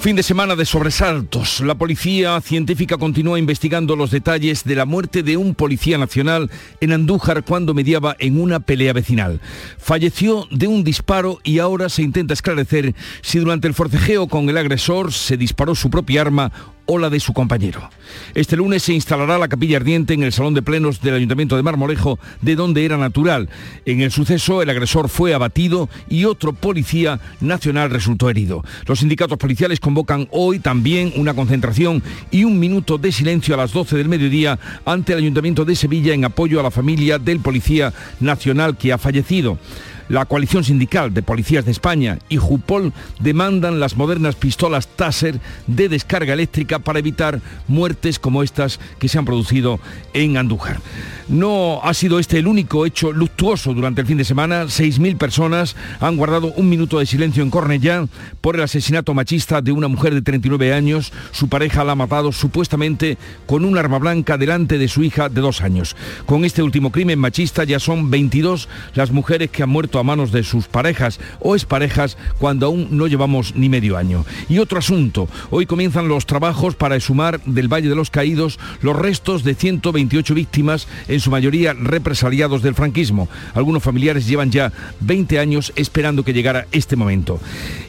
[0.00, 1.60] Fin de semana de sobresaltos.
[1.60, 6.92] La policía científica continúa investigando los detalles de la muerte de un policía nacional en
[6.92, 9.40] Andújar cuando mediaba en una pelea vecinal.
[9.76, 14.56] Falleció de un disparo y ahora se intenta esclarecer si durante el forcejeo con el
[14.56, 16.52] agresor se disparó su propia arma
[16.90, 17.90] o la de su compañero.
[18.34, 21.62] Este lunes se instalará la capilla ardiente en el Salón de Plenos del Ayuntamiento de
[21.62, 23.50] Marmolejo, de donde era natural.
[23.84, 28.64] En el suceso, el agresor fue abatido y otro policía nacional resultó herido.
[28.86, 33.72] Los sindicatos policiales convocan hoy también una concentración y un minuto de silencio a las
[33.72, 37.92] 12 del mediodía ante el Ayuntamiento de Sevilla en apoyo a la familia del policía
[38.18, 39.58] nacional que ha fallecido.
[40.08, 45.88] La coalición sindical de policías de España y Jupol demandan las modernas pistolas Taser de
[45.88, 49.80] descarga eléctrica para evitar muertes como estas que se han producido
[50.14, 50.80] en Andújar.
[51.28, 54.64] No ha sido este el único hecho luctuoso durante el fin de semana.
[54.64, 58.06] 6.000 personas han guardado un minuto de silencio en Cornellá
[58.40, 61.12] por el asesinato machista de una mujer de 39 años.
[61.32, 65.42] Su pareja la ha matado supuestamente con un arma blanca delante de su hija de
[65.42, 65.96] dos años.
[66.24, 70.32] Con este último crimen machista ya son 22 las mujeres que han muerto a manos
[70.32, 74.24] de sus parejas o exparejas cuando aún no llevamos ni medio año.
[74.48, 78.96] Y otro asunto, hoy comienzan los trabajos para exhumar del Valle de los Caídos los
[78.96, 83.28] restos de 128 víctimas en su mayoría represaliados del franquismo.
[83.54, 87.40] Algunos familiares llevan ya 20 años esperando que llegara este momento.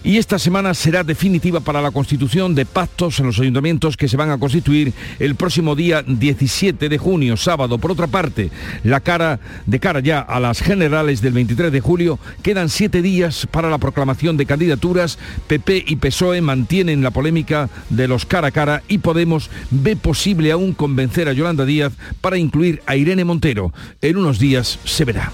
[0.03, 4.17] Y esta semana será definitiva para la constitución de pactos en los ayuntamientos que se
[4.17, 7.77] van a constituir el próximo día 17 de junio, sábado.
[7.77, 8.49] Por otra parte,
[8.83, 11.98] la cara de cara ya a las generales del 23 de julio,
[12.41, 15.17] quedan siete días para la proclamación de candidaturas.
[15.47, 20.51] PP y PSOE mantienen la polémica de los cara a cara y Podemos ve posible
[20.51, 23.73] aún convencer a Yolanda Díaz para incluir a Irene Montero.
[24.01, 25.31] En unos días se verá.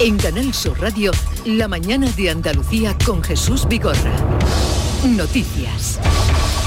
[0.00, 1.10] En Canal Sur Radio,
[1.44, 4.14] la mañana de Andalucía con Jesús Vigorra.
[5.04, 5.98] Noticias.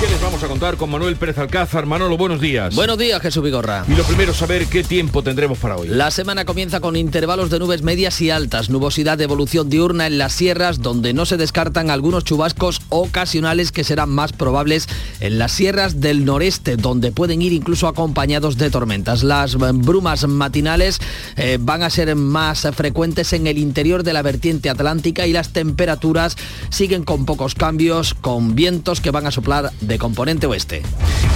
[0.02, 1.86] ¿Qué les vamos a contar con Manuel Pérez Alcázar?
[1.86, 2.74] Manolo, buenos días.
[2.74, 3.86] Buenos días, Jesús Vigorra.
[3.88, 5.90] Y lo primero, saber qué tiempo tendremos para hoy.
[5.90, 10.18] La semana comienza con intervalos de nubes medias y altas, nubosidad de evolución diurna en
[10.18, 14.88] las sierras, donde no se descartan algunos chubascos ocasionales que serán más probables
[15.20, 19.22] en las sierras del noreste, donde pueden ir incluso acompañados de tormentas.
[19.22, 21.00] Las brumas matinales
[21.36, 25.50] eh, van a ser más frecuentes en el interior de la vertiente atlántica y las
[25.50, 26.38] temperaturas
[26.72, 30.82] siguen con pocos cambios, con vientos que van a soplar de componente oeste.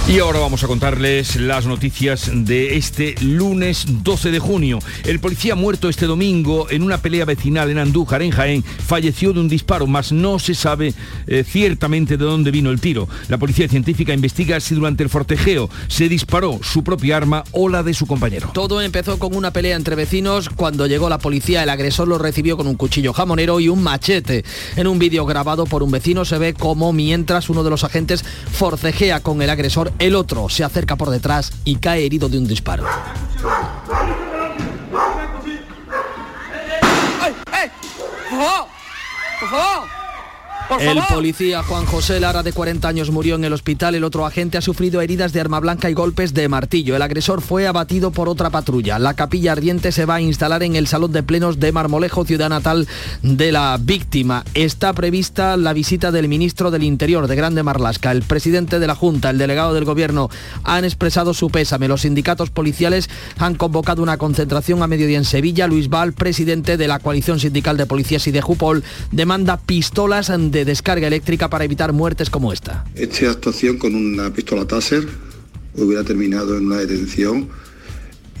[0.08, 4.78] Y ahora vamos a contarles las noticias de este lunes 12 de junio.
[5.04, 9.40] El policía muerto este domingo en una pelea vecinal en Andújar, en Jaén, falleció de
[9.40, 10.94] un disparo, mas no se sabe
[11.26, 13.08] eh, ciertamente de dónde vino el tiro.
[13.28, 17.82] La policía científica investiga si durante el fortejeo se disparó su propia arma o la
[17.82, 18.50] de su compañero.
[18.54, 20.48] Todo empezó con una pelea entre vecinos.
[20.50, 24.44] Cuando llegó la policía, el agresor lo recibió con un cuchillo jamonero y un machete.
[24.76, 28.24] En un vídeo grabado por un vecino se ve cómo mientras uno de los agentes
[28.52, 32.46] forcejea con el agresor, el otro se acerca por detrás y cae herido de un
[32.46, 32.84] disparo.
[40.80, 43.94] El policía Juan José Lara, de 40 años, murió en el hospital.
[43.94, 46.96] El otro agente ha sufrido heridas de arma blanca y golpes de martillo.
[46.96, 48.98] El agresor fue abatido por otra patrulla.
[48.98, 52.48] La capilla ardiente se va a instalar en el Salón de Plenos de Marmolejo, ciudad
[52.48, 52.88] natal
[53.22, 54.44] de la víctima.
[54.54, 58.10] Está prevista la visita del ministro del Interior de Grande Marlasca.
[58.10, 60.30] El presidente de la Junta, el delegado del Gobierno,
[60.64, 61.88] han expresado su pésame.
[61.88, 65.68] Los sindicatos policiales han convocado una concentración a mediodía en Sevilla.
[65.68, 70.55] Luis Val, presidente de la coalición sindical de policías y de Jupol, demanda pistolas de
[70.56, 72.84] de descarga eléctrica para evitar muertes como esta.
[72.94, 75.06] Esta actuación con una pistola Taser
[75.74, 77.48] hubiera terminado en una detención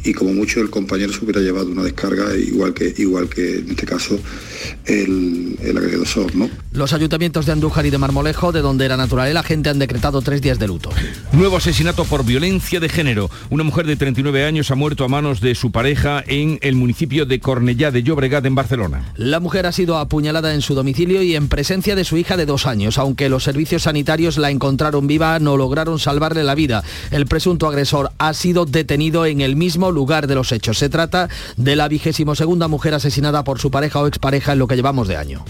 [0.04, 3.70] y como mucho el compañero se hubiera llevado una descarga igual que, igual que en
[3.70, 4.18] este caso
[4.86, 6.34] el, el agresor.
[6.34, 6.48] ¿no?
[6.72, 10.22] Los ayuntamientos de Andújar y de Marmolejo, de donde era natural la gente, han decretado
[10.22, 10.90] tres días de luto.
[11.32, 13.30] Nuevo asesinato por violencia de género.
[13.50, 17.26] Una mujer de 39 años ha muerto a manos de su pareja en el municipio
[17.26, 19.12] de Cornellá de Llobregat, en Barcelona.
[19.16, 22.46] La mujer ha sido apuñalada en su domicilio y en presencia de su hija de
[22.46, 22.98] dos años.
[22.98, 26.84] Aunque los servicios sanitarios la encontraron viva, no lograron salvarle la vida.
[27.10, 30.78] El presunto agresor ha sido detenido en el mismo lugar de los hechos.
[30.78, 34.66] Se trata de la vigésimo segunda mujer asesinada por su pareja o expareja en lo
[34.66, 35.44] que llevamos de año.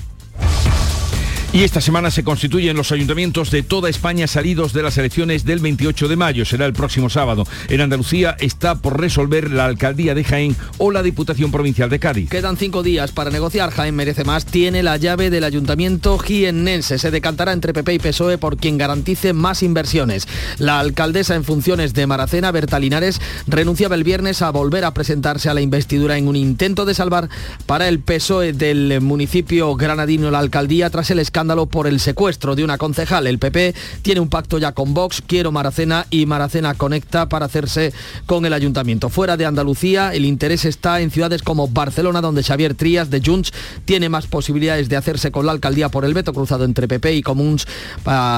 [1.52, 5.60] Y esta semana se constituyen los ayuntamientos de toda España salidos de las elecciones del
[5.60, 6.44] 28 de mayo.
[6.44, 7.46] Será el próximo sábado.
[7.68, 12.28] En Andalucía está por resolver la alcaldía de Jaén o la Diputación Provincial de Cádiz.
[12.28, 13.70] Quedan cinco días para negociar.
[13.70, 14.44] Jaén merece más.
[14.44, 16.98] Tiene la llave del ayuntamiento jiennense.
[16.98, 20.28] Se decantará entre PP y PSOE por quien garantice más inversiones.
[20.58, 25.48] La alcaldesa en funciones de Maracena, Berta Linares, renunciaba el viernes a volver a presentarse
[25.48, 27.30] a la investidura en un intento de salvar
[27.64, 31.35] para el PSOE del municipio granadino la alcaldía tras el escándalo
[31.68, 33.26] por el secuestro de una concejal.
[33.26, 37.92] El PP tiene un pacto ya con Vox, Quiero Maracena y Maracena Conecta para hacerse
[38.24, 39.10] con el ayuntamiento.
[39.10, 43.52] Fuera de Andalucía, el interés está en ciudades como Barcelona, donde Xavier Trías de Junts
[43.84, 47.22] tiene más posibilidades de hacerse con la alcaldía por el veto cruzado entre PP y
[47.22, 47.66] Comuns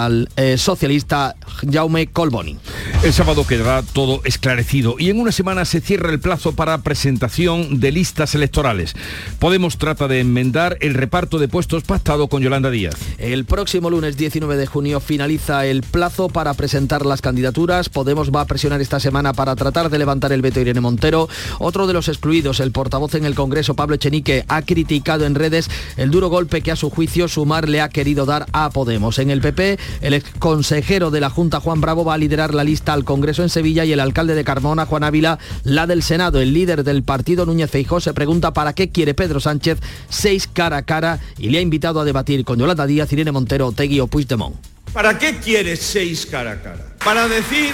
[0.08, 1.36] el eh, socialista
[1.70, 2.58] Jaume Colboni.
[3.04, 7.78] El sábado quedará todo esclarecido y en una semana se cierra el plazo para presentación
[7.78, 8.96] de listas electorales.
[9.38, 12.96] Podemos trata de enmendar el reparto de puestos pactado con Yolanda Díaz.
[13.18, 17.88] El próximo lunes 19 de junio finaliza el plazo para presentar las candidaturas.
[17.88, 21.28] Podemos va a presionar esta semana para tratar de levantar el veto Irene Montero.
[21.60, 25.70] Otro de los excluidos, el portavoz en el Congreso, Pablo Echenique, ha criticado en redes
[25.96, 29.20] el duro golpe que a su juicio Sumar le ha querido dar a Podemos.
[29.20, 32.64] En el PP, el ex consejero de la Junta, Juan Bravo, va a liderar la
[32.64, 36.40] lista al Congreso en Sevilla y el alcalde de Carmona, Juan Ávila, la del Senado.
[36.40, 40.78] El líder del partido, Núñez Feijó, se pregunta para qué quiere Pedro Sánchez seis cara
[40.78, 44.06] a cara y le ha invitado a debatir con Yolanda Díaz, Irene Montero, Tegui o
[44.06, 44.56] Puigdemont.
[44.92, 46.96] ¿Para qué quieres seis cara a cara?
[47.04, 47.72] Para decir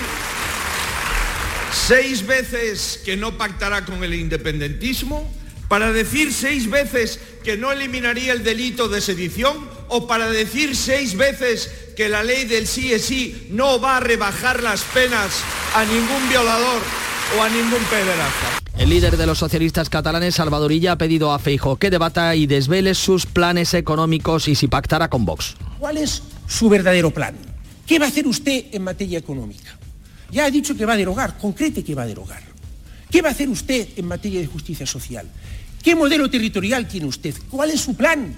[1.72, 5.30] seis veces que no pactará con el independentismo,
[5.68, 11.16] para decir seis veces que no eliminaría el delito de sedición o para decir seis
[11.16, 15.40] veces que la ley del sí es sí no va a rebajar las penas
[15.72, 16.82] a ningún violador
[17.38, 18.58] o a ningún pederasta.
[18.76, 22.96] El líder de los socialistas catalanes, Salvadorilla, ha pedido a Feijo que debata y desvele
[22.96, 25.54] sus planes económicos y si pactará con Vox.
[25.78, 27.36] ¿Cuál es su verdadero plan?
[27.86, 29.78] ¿Qué va a hacer usted en materia económica?
[30.32, 32.42] Ya ha dicho que va a derogar, concrete que va a derogar.
[33.12, 35.30] ¿Qué va a hacer usted en materia de justicia social?
[35.84, 37.32] ¿Qué modelo territorial tiene usted?
[37.48, 38.34] ¿Cuál es su plan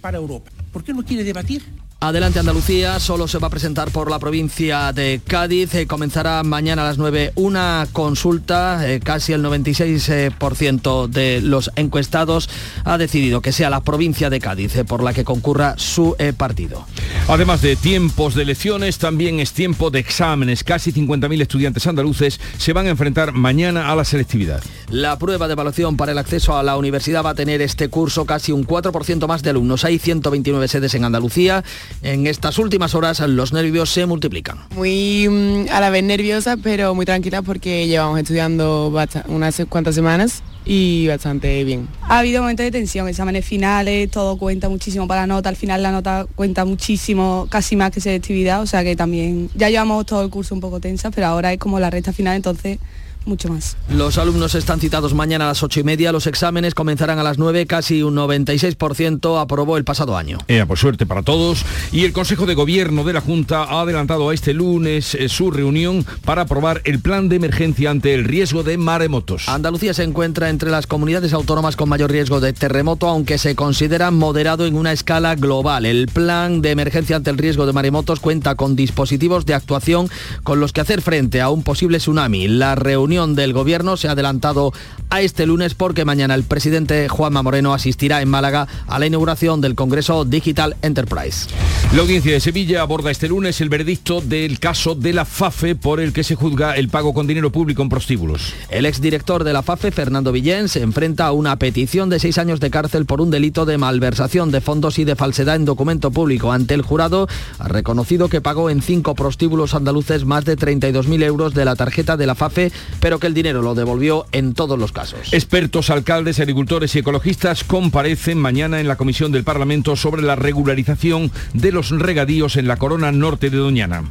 [0.00, 0.52] para Europa?
[0.72, 1.62] ¿Por qué no quiere debatir?
[2.02, 5.72] Adelante Andalucía, solo se va a presentar por la provincia de Cádiz.
[5.76, 8.90] Eh, comenzará mañana a las 9 una consulta.
[8.90, 12.50] Eh, casi el 96% de los encuestados
[12.84, 16.84] ha decidido que sea la provincia de Cádiz eh, por la que concurra su partido.
[17.28, 20.64] Además de tiempos de elecciones, también es tiempo de exámenes.
[20.64, 24.60] Casi 50.000 estudiantes andaluces se van a enfrentar mañana a la selectividad.
[24.88, 28.26] La prueba de evaluación para el acceso a la universidad va a tener este curso
[28.26, 29.84] casi un 4% más de alumnos.
[29.84, 31.62] Hay 129 sedes en Andalucía
[32.02, 34.58] en estas últimas horas los nervios se multiplican.
[34.74, 38.92] Muy mm, a la vez nerviosa, pero muy tranquila porque llevamos estudiando
[39.28, 41.88] unas cuantas semanas y bastante bien.
[42.02, 45.82] Ha habido momentos de tensión, exámenes finales, todo cuenta muchísimo para la nota, al final
[45.82, 50.22] la nota cuenta muchísimo, casi más que selectividad, o sea que también ya llevamos todo
[50.22, 52.78] el curso un poco tensa, pero ahora es como la recta final, entonces
[53.26, 53.76] mucho más.
[53.88, 57.38] Los alumnos están citados mañana a las ocho y media, los exámenes comenzarán a las
[57.38, 60.38] 9, casi un 96% aprobó el pasado año.
[60.48, 61.64] Eh, por suerte para todos.
[61.92, 65.50] Y el Consejo de Gobierno de la Junta ha adelantado a este lunes eh, su
[65.50, 69.48] reunión para aprobar el plan de emergencia ante el riesgo de maremotos.
[69.48, 74.10] Andalucía se encuentra entre las comunidades autónomas con mayor riesgo de terremoto, aunque se considera
[74.10, 75.86] moderado en una escala global.
[75.86, 80.08] El plan de emergencia ante el riesgo de maremotos cuenta con dispositivos de actuación
[80.42, 82.48] con los que hacer frente a un posible tsunami.
[82.48, 84.72] La reunión del Gobierno se ha adelantado
[85.10, 89.60] a este lunes porque mañana el presidente Juanma Moreno asistirá en Málaga a la inauguración
[89.60, 91.46] del Congreso Digital Enterprise.
[91.94, 96.00] La audiencia de Sevilla aborda este lunes el veredicto del caso de la FAFE por
[96.00, 98.54] el que se juzga el pago con dinero público en prostíbulos.
[98.70, 102.60] El exdirector de la FAFE, Fernando Villén, se enfrenta a una petición de seis años
[102.60, 106.50] de cárcel por un delito de malversación de fondos y de falsedad en documento público.
[106.50, 111.52] Ante el jurado ha reconocido que pagó en cinco prostíbulos andaluces más de 32.000 euros
[111.52, 112.72] de la tarjeta de la FAFE
[113.02, 115.32] pero que el dinero lo devolvió en todos los casos.
[115.32, 121.32] Expertos, alcaldes, agricultores y ecologistas comparecen mañana en la Comisión del Parlamento sobre la regularización
[121.52, 124.04] de los regadíos en la corona norte de Doñana.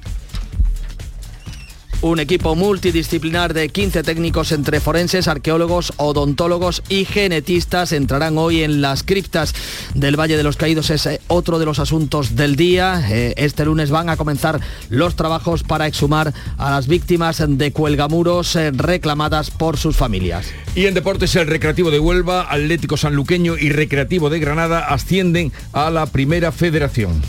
[2.03, 8.81] Un equipo multidisciplinar de 15 técnicos entre forenses, arqueólogos, odontólogos y genetistas entrarán hoy en
[8.81, 9.53] las criptas
[9.93, 10.89] del Valle de los Caídos.
[10.89, 13.03] Es eh, otro de los asuntos del día.
[13.07, 18.55] Eh, este lunes van a comenzar los trabajos para exhumar a las víctimas de cuelgamuros
[18.55, 20.47] eh, reclamadas por sus familias.
[20.73, 25.91] Y en deportes, el Recreativo de Huelva, Atlético Sanluqueño y Recreativo de Granada ascienden a
[25.91, 27.21] la Primera Federación.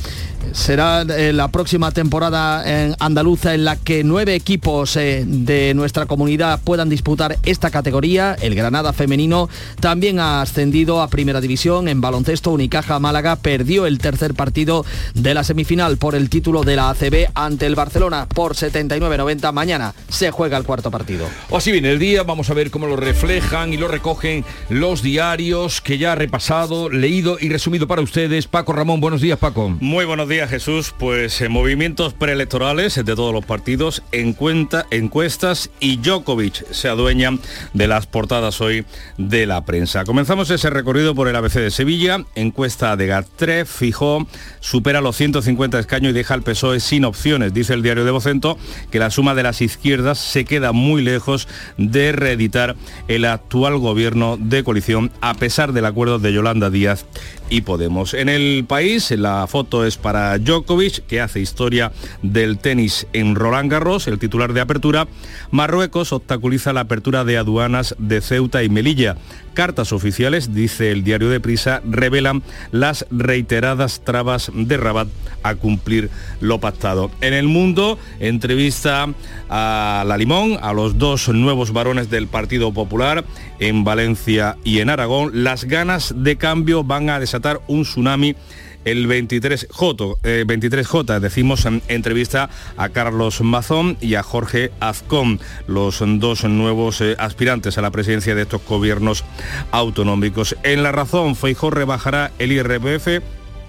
[0.52, 6.06] Será eh, la próxima temporada en andaluza en la que nueve equipos eh, de nuestra
[6.06, 8.36] comunidad puedan disputar esta categoría.
[8.40, 9.48] El Granada femenino
[9.80, 12.50] también ha ascendido a primera división en baloncesto.
[12.50, 14.84] Unicaja Málaga perdió el tercer partido
[15.14, 19.52] de la semifinal por el título de la ACB ante el Barcelona por 79-90.
[19.52, 21.26] Mañana se juega el cuarto partido.
[21.50, 25.02] O así viene el día, vamos a ver cómo lo reflejan y lo recogen los
[25.02, 28.46] diarios que ya ha repasado, leído y resumido para ustedes.
[28.46, 29.70] Paco Ramón, buenos días Paco.
[29.80, 36.72] Muy buenos días Jesús, pues en movimientos preelectorales de todos los partidos, encuestas y Djokovic
[36.72, 37.32] se adueña
[37.74, 38.86] de las portadas hoy
[39.18, 40.04] de la prensa.
[40.04, 44.26] Comenzamos ese recorrido por el ABC de Sevilla, encuesta de GAT3, fijó,
[44.60, 47.52] supera los 150 escaños y deja al PSOE sin opciones.
[47.52, 48.56] Dice el diario de Vocento
[48.90, 51.46] que la suma de las izquierdas se queda muy lejos
[51.76, 52.74] de reeditar
[53.06, 57.04] el actual gobierno de coalición a pesar del acuerdo de Yolanda Díaz
[57.52, 58.14] y Podemos.
[58.14, 61.92] En el país, la foto es para Djokovic, que hace historia
[62.22, 65.06] del tenis en Roland Garros, el titular de apertura.
[65.50, 69.18] Marruecos obstaculiza la apertura de aduanas de Ceuta y Melilla.
[69.54, 75.08] Cartas oficiales, dice el diario de Prisa, revelan las reiteradas trabas de Rabat
[75.42, 77.10] a cumplir lo pactado.
[77.20, 79.08] En el mundo, entrevista
[79.50, 83.24] a La Limón, a los dos nuevos varones del Partido Popular
[83.58, 85.44] en Valencia y en Aragón.
[85.44, 88.34] Las ganas de cambio van a desatar un tsunami
[88.84, 96.44] el 23J, 23J, decimos en entrevista a Carlos Mazón y a Jorge Azcón, los dos
[96.44, 99.24] nuevos eh, aspirantes a la presidencia de estos gobiernos
[99.70, 100.56] autonómicos.
[100.62, 103.22] En la razón, Feijó rebajará el IRPF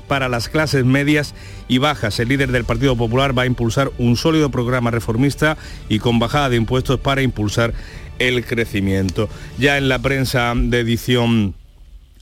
[0.08, 1.34] para las clases medias
[1.68, 2.20] y bajas.
[2.20, 5.58] El líder del Partido Popular va a impulsar un sólido programa reformista
[5.90, 7.74] y con bajada de impuestos para impulsar
[8.20, 9.30] el crecimiento.
[9.58, 11.56] Ya en la prensa de edición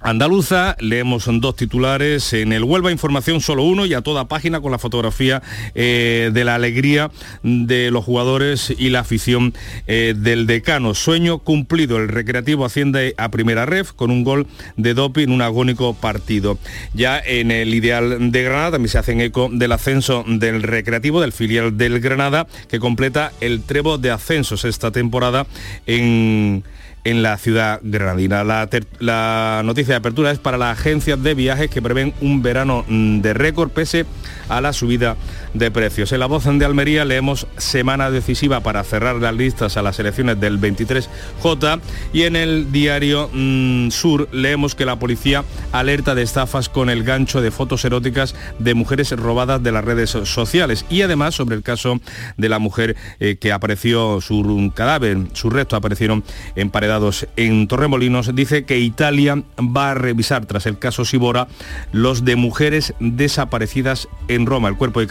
[0.04, 4.72] Andaluza, leemos dos titulares, en el Huelva Información solo uno y a toda página con
[4.72, 5.44] la fotografía
[5.76, 7.12] eh, de la alegría
[7.44, 9.54] de los jugadores y la afición
[9.86, 10.96] eh, del decano.
[10.96, 15.44] Sueño cumplido, el Recreativo asciende a primera ref con un gol de doping en un
[15.44, 16.58] agónico partido.
[16.96, 21.32] Ya en el Ideal de Granada también se hacen eco del ascenso del Recreativo, del
[21.32, 25.46] filial del Granada, que completa el trevo de ascensos esta temporada
[25.86, 26.64] en
[27.04, 28.44] en la ciudad granadina.
[28.44, 33.22] La, noticia de apertura es para las agencias de viajes que prevén un verano mm,
[33.22, 34.06] de récord pese
[34.50, 35.16] a la subida
[35.54, 36.12] de precios.
[36.12, 40.40] En la voz de Almería leemos semana decisiva para cerrar las listas a las elecciones
[40.40, 41.80] del 23J
[42.14, 47.04] y en el diario mm, Sur leemos que la policía alerta de estafas con el
[47.04, 51.64] gancho de fotos eróticas de mujeres robadas de las redes sociales y además sobre el
[51.64, 52.00] caso
[52.38, 56.24] de la mujer eh, que apareció su cadáver, sus restos aparecieron
[56.56, 56.92] en paredes
[57.36, 61.48] en Torremolinos, dice que Italia va a revisar tras el caso Sibora
[61.92, 64.68] los de mujeres desaparecidas en Roma.
[64.68, 65.08] El cuerpo de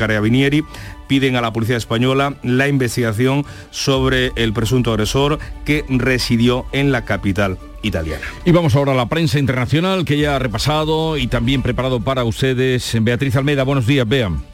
[1.09, 7.05] Piden a la policía española la investigación sobre el presunto agresor que residió en la
[7.05, 8.25] capital italiana.
[8.45, 12.25] Y vamos ahora a la prensa internacional que ya ha repasado y también preparado para
[12.25, 12.97] ustedes.
[13.03, 14.50] Beatriz Almeida, buenos días, vean.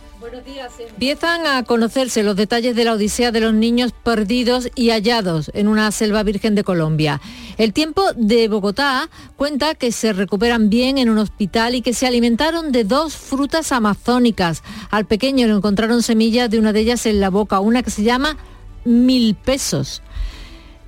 [0.78, 5.69] Empiezan a conocerse los detalles de la odisea de los niños perdidos y hallados en
[5.69, 7.21] una selva virgen de Colombia.
[7.59, 12.07] El tiempo de Bogotá cuenta que se recuperan bien en un hospital y que se
[12.07, 14.62] alimentaron de dos frutas amazónicas.
[14.90, 18.02] Al pequeño le encontraron semillas de una de ellas en la boca, una que se
[18.02, 18.37] llama
[18.85, 20.02] mil pesos.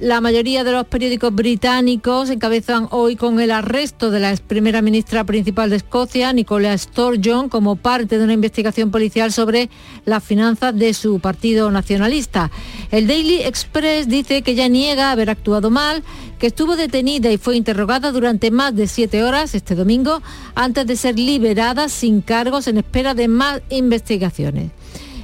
[0.01, 4.81] La mayoría de los periódicos británicos encabezan hoy con el arresto de la ex primera
[4.81, 9.71] ministra principal de Escocia, Nicola Sturgeon, como parte de una investigación policial sobre
[10.05, 12.53] las finanzas de su partido nacionalista.
[12.93, 16.05] El Daily Express dice que ella niega haber actuado mal,
[16.39, 20.23] que estuvo detenida y fue interrogada durante más de siete horas este domingo
[20.55, 24.71] antes de ser liberada sin cargos en espera de más investigaciones.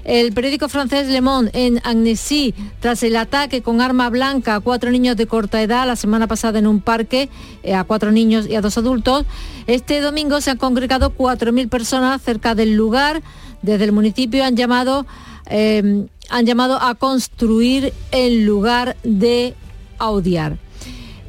[0.05, 4.91] El periódico francés Le Monde en Agnesy, tras el ataque con arma blanca a cuatro
[4.91, 7.31] niños de corta edad la semana pasada en un parque,
[7.63, 9.25] eh, a cuatro niños y a dos adultos,
[9.67, 13.23] este domingo se han congregado 4.000 personas cerca del lugar.
[13.63, 15.07] Desde el municipio han llamado,
[15.47, 19.55] em, han llamado a construir el lugar de
[19.99, 20.59] odiar.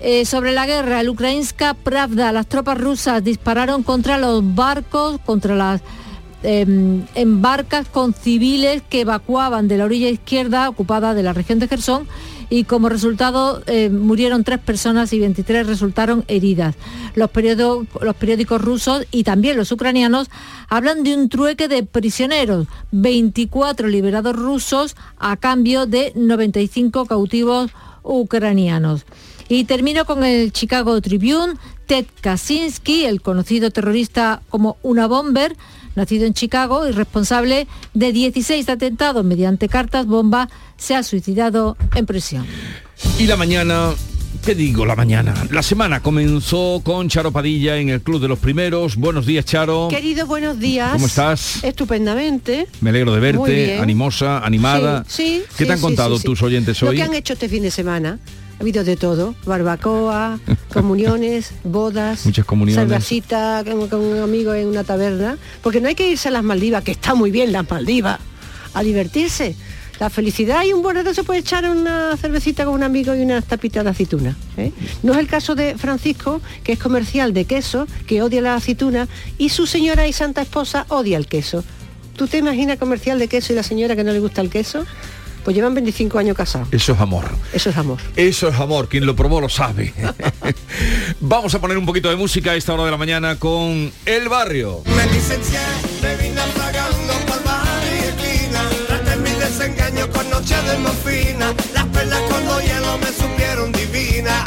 [0.02, 5.56] Eh, sobre la guerra, el Ukrainska Pravda, las tropas rusas dispararon contra los barcos, contra
[5.56, 5.82] las
[6.46, 11.68] en barcas con civiles que evacuaban de la orilla izquierda ocupada de la región de
[11.68, 12.08] Gerson
[12.50, 16.76] y como resultado eh, murieron tres personas y 23 resultaron heridas.
[17.16, 20.30] Los periódicos, los periódicos rusos y también los ucranianos
[20.70, 27.72] hablan de un trueque de prisioneros, 24 liberados rusos a cambio de 95 cautivos
[28.04, 29.06] ucranianos.
[29.48, 31.54] Y termino con el Chicago Tribune
[31.86, 35.56] Ted Kaczynski, el conocido terrorista como una bomber,
[35.96, 42.06] nacido en Chicago y responsable de 16 atentados mediante cartas bomba, se ha suicidado en
[42.06, 42.46] prisión.
[43.20, 43.94] Y la mañana
[44.46, 45.34] ¿Qué digo la mañana?
[45.50, 48.96] La semana comenzó con Charo Padilla en el Club de los Primeros.
[48.96, 49.88] Buenos días, Charo.
[49.90, 50.92] Querido, buenos días.
[50.92, 51.64] ¿Cómo estás?
[51.64, 52.68] Estupendamente.
[52.80, 55.04] Me alegro de verte, animosa, animada.
[55.08, 56.90] Sí, sí ¿Qué te han contado tus oyentes hoy?
[56.90, 58.20] Lo que han hecho este fin de semana.
[58.58, 60.40] Ha habido de todo, barbacoa,
[60.74, 65.96] comuniones, bodas, muchas comuniones, cervecita con, con un amigo en una taberna, porque no hay
[65.96, 68.20] que irse a las Maldivas, que está muy bien las Maldivas,
[68.74, 69.56] a divertirse
[70.00, 73.22] la felicidad y un buen rato se puede echar una cervecita con un amigo y
[73.22, 74.36] una tapita de aceituna.
[74.58, 74.72] ¿eh?
[75.04, 79.08] No es el caso de Francisco, que es comercial de queso, que odia la aceituna,
[79.38, 81.64] y su señora y santa esposa odia el queso.
[82.16, 84.86] ¿Tú te imaginas comercial de queso y la señora que no le gusta el queso?
[85.46, 86.68] Pues llevan 25 años casados.
[86.72, 87.24] Eso es amor.
[87.54, 88.00] Eso es amor.
[88.16, 88.90] Eso es amor.
[88.90, 89.94] Quien lo probó lo sabe.
[91.22, 94.28] Vamos a poner un poquito de música a esta hora de la mañana con El
[94.28, 94.82] Barrio.
[99.66, 104.44] engaño con noche de morfina, las perlas cuando hielo me supieron divina.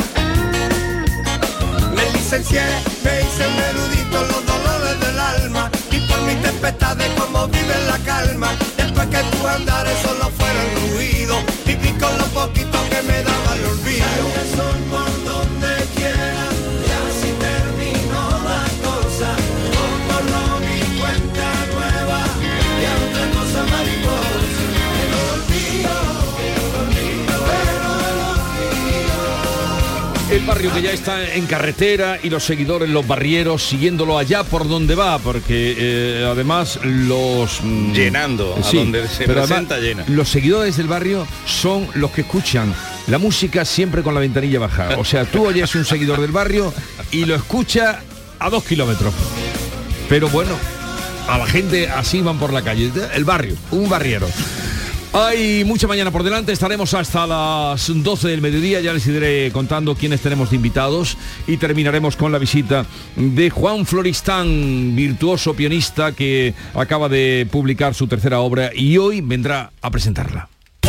[1.94, 2.62] Me licencié,
[3.02, 7.98] me hice un erudito los dolores del alma y por mis tempestades como vive la
[7.98, 8.77] calma.
[8.98, 14.87] Que tu andares solo fueron ruido, viví con lo poquito que me daba el olvido.
[30.48, 34.94] Barrio que ya está en carretera y los seguidores, los barrieros, siguiéndolo allá por donde
[34.94, 37.60] va, porque eh, además los...
[37.62, 40.04] Mm, Llenando, a donde se presenta llena.
[40.08, 42.74] Los seguidores del barrio son los que escuchan
[43.08, 44.96] la música siempre con la ventanilla baja.
[44.98, 46.72] O sea, tú oyes un seguidor del barrio
[47.10, 48.00] y lo escucha
[48.38, 49.12] a dos kilómetros.
[50.08, 50.54] Pero bueno,
[51.28, 52.90] a la gente así van por la calle.
[53.12, 54.26] El barrio, un barriero.
[55.12, 59.94] Hay mucha mañana por delante, estaremos hasta las 12 del mediodía, ya les iré contando
[59.94, 62.84] quiénes tenemos de invitados y terminaremos con la visita
[63.16, 69.72] de Juan Floristán, virtuoso pianista que acaba de publicar su tercera obra y hoy vendrá
[69.80, 70.48] a presentarla.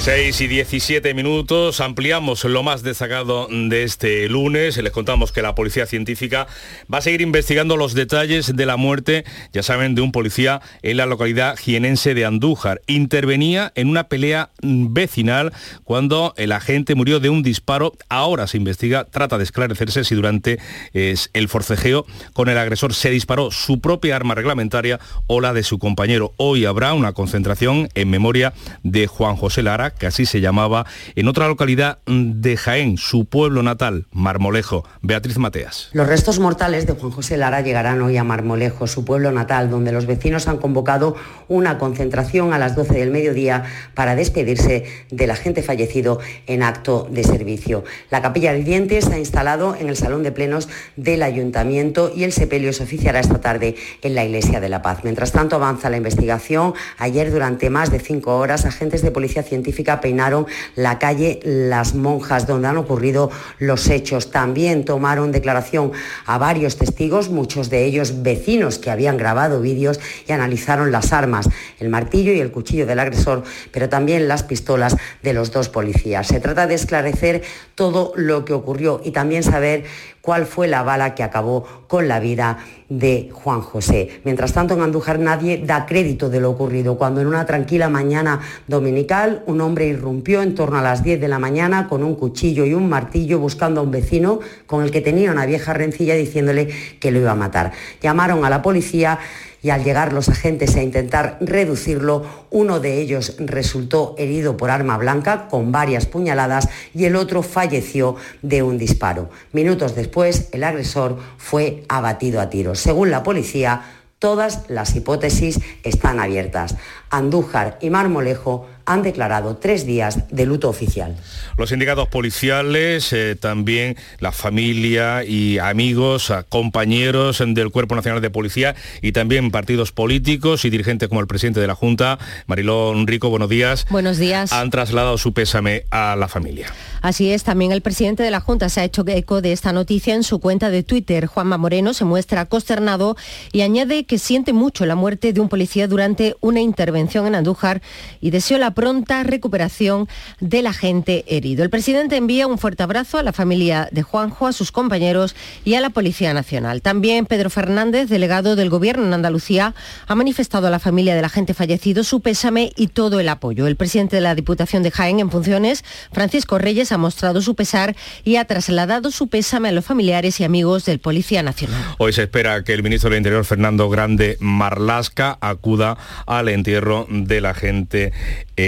[0.00, 4.76] 6 y 17 minutos, ampliamos lo más destacado de este lunes.
[4.76, 6.46] Les contamos que la policía científica
[6.92, 10.96] va a seguir investigando los detalles de la muerte, ya saben, de un policía en
[10.96, 12.80] la localidad jienense de Andújar.
[12.86, 15.52] Intervenía en una pelea vecinal
[15.84, 17.92] cuando el agente murió de un disparo.
[18.08, 20.58] Ahora se investiga, trata de esclarecerse si durante
[20.94, 25.78] el forcejeo con el agresor se disparó su propia arma reglamentaria o la de su
[25.78, 26.32] compañero.
[26.36, 31.28] Hoy habrá una concentración en memoria de Juan José Lara que así se llamaba, en
[31.28, 34.84] otra localidad de Jaén, su pueblo natal, Marmolejo.
[35.02, 35.90] Beatriz Mateas.
[35.92, 39.92] Los restos mortales de Juan José Lara llegarán hoy a Marmolejo, su pueblo natal, donde
[39.92, 41.16] los vecinos han convocado
[41.48, 47.24] una concentración a las 12 del mediodía para despedirse del agente fallecido en acto de
[47.24, 47.84] servicio.
[48.10, 52.32] La capilla ardiente se ha instalado en el Salón de Plenos del Ayuntamiento y el
[52.32, 55.00] sepelio se oficiará esta tarde en la Iglesia de la Paz.
[55.04, 56.74] Mientras tanto avanza la investigación.
[56.98, 62.46] Ayer durante más de cinco horas agentes de policía científica peinaron la calle Las Monjas,
[62.46, 64.30] donde han ocurrido los hechos.
[64.30, 65.92] También tomaron declaración
[66.26, 71.48] a varios testigos, muchos de ellos vecinos que habían grabado vídeos y analizaron las armas,
[71.78, 76.26] el martillo y el cuchillo del agresor, pero también las pistolas de los dos policías.
[76.26, 77.42] Se trata de esclarecer
[77.74, 79.84] todo lo que ocurrió y también saber
[80.20, 84.20] cuál fue la bala que acabó con la vida de Juan José.
[84.24, 88.40] Mientras tanto, en Andújar nadie da crédito de lo ocurrido, cuando en una tranquila mañana
[88.66, 92.64] dominical un hombre irrumpió en torno a las 10 de la mañana con un cuchillo
[92.64, 96.68] y un martillo buscando a un vecino con el que tenía una vieja rencilla diciéndole
[97.00, 97.72] que lo iba a matar.
[98.00, 99.18] Llamaron a la policía
[99.62, 104.96] y al llegar los agentes a intentar reducirlo, uno de ellos resultó herido por arma
[104.98, 109.30] blanca con varias puñaladas y el otro falleció de un disparo.
[109.52, 112.78] Minutos después, el agresor fue abatido a tiros.
[112.78, 113.82] Según la policía,
[114.18, 116.76] todas las hipótesis están abiertas.
[117.10, 121.14] Andújar y Marmolejo han declarado tres días de luto oficial.
[121.58, 128.74] Los sindicatos policiales, eh, también la familia y amigos, compañeros del Cuerpo Nacional de Policía
[129.02, 133.50] y también partidos políticos y dirigentes como el presidente de la Junta, Marilón Rico, buenos
[133.50, 133.86] días.
[133.90, 134.52] Buenos días.
[134.52, 136.72] Han trasladado su pésame a la familia.
[137.02, 140.14] Así es, también el presidente de la Junta se ha hecho eco de esta noticia
[140.14, 141.26] en su cuenta de Twitter.
[141.26, 143.16] Juanma Moreno se muestra consternado
[143.52, 147.82] y añade que siente mucho la muerte de un policía durante una intervención en Andújar
[148.20, 150.06] y deseó la pronta recuperación
[150.38, 151.64] del agente herido.
[151.64, 155.74] El presidente envía un fuerte abrazo a la familia de Juanjo, a sus compañeros y
[155.74, 156.80] a la Policía Nacional.
[156.80, 159.74] También Pedro Fernández, delegado del Gobierno en Andalucía,
[160.06, 163.66] ha manifestado a la familia del agente fallecido su pésame y todo el apoyo.
[163.66, 167.96] El presidente de la Diputación de Jaén en funciones, Francisco Reyes, ha mostrado su pesar
[168.22, 171.82] y ha trasladado su pésame a los familiares y amigos del Policía Nacional.
[171.98, 177.46] Hoy se espera que el ministro del Interior, Fernando Grande Marlasca, acuda al entierro del
[177.46, 178.12] agente
[178.56, 178.67] eh,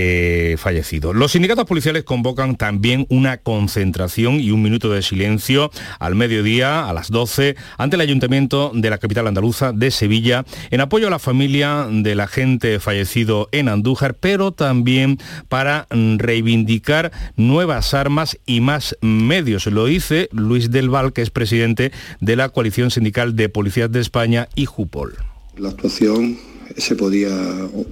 [0.58, 1.12] fallecido.
[1.12, 6.92] Los sindicatos policiales convocan también una concentración y un minuto de silencio al mediodía, a
[6.92, 11.18] las 12, ante el ayuntamiento de la capital andaluza de Sevilla, en apoyo a la
[11.18, 19.66] familia del agente fallecido en Andújar, pero también para reivindicar nuevas armas y más medios.
[19.66, 24.00] Lo dice Luis Del Val, que es presidente de la Coalición Sindical de Policías de
[24.00, 25.16] España y JUPOL.
[25.56, 26.38] La actuación
[26.76, 27.30] se podía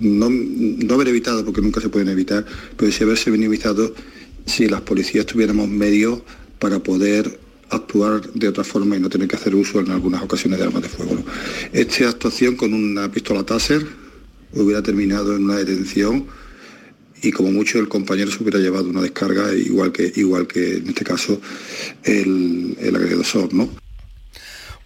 [0.01, 2.45] no, no haber evitado, porque nunca se pueden evitar,
[2.77, 3.95] pero sí haberse evitado
[4.47, 6.21] si las policías tuviéramos medios
[6.59, 7.39] para poder
[7.71, 10.83] actuar de otra forma y no tener que hacer uso en algunas ocasiones de armas
[10.83, 11.23] de fuego.
[11.73, 13.87] Esta actuación con una pistola Taser
[14.55, 16.27] hubiera terminado en una detención
[17.23, 20.89] y como mucho el compañero se hubiera llevado una descarga igual que, igual que en
[20.89, 21.41] este caso
[22.05, 23.69] el, el agresor, ¿no?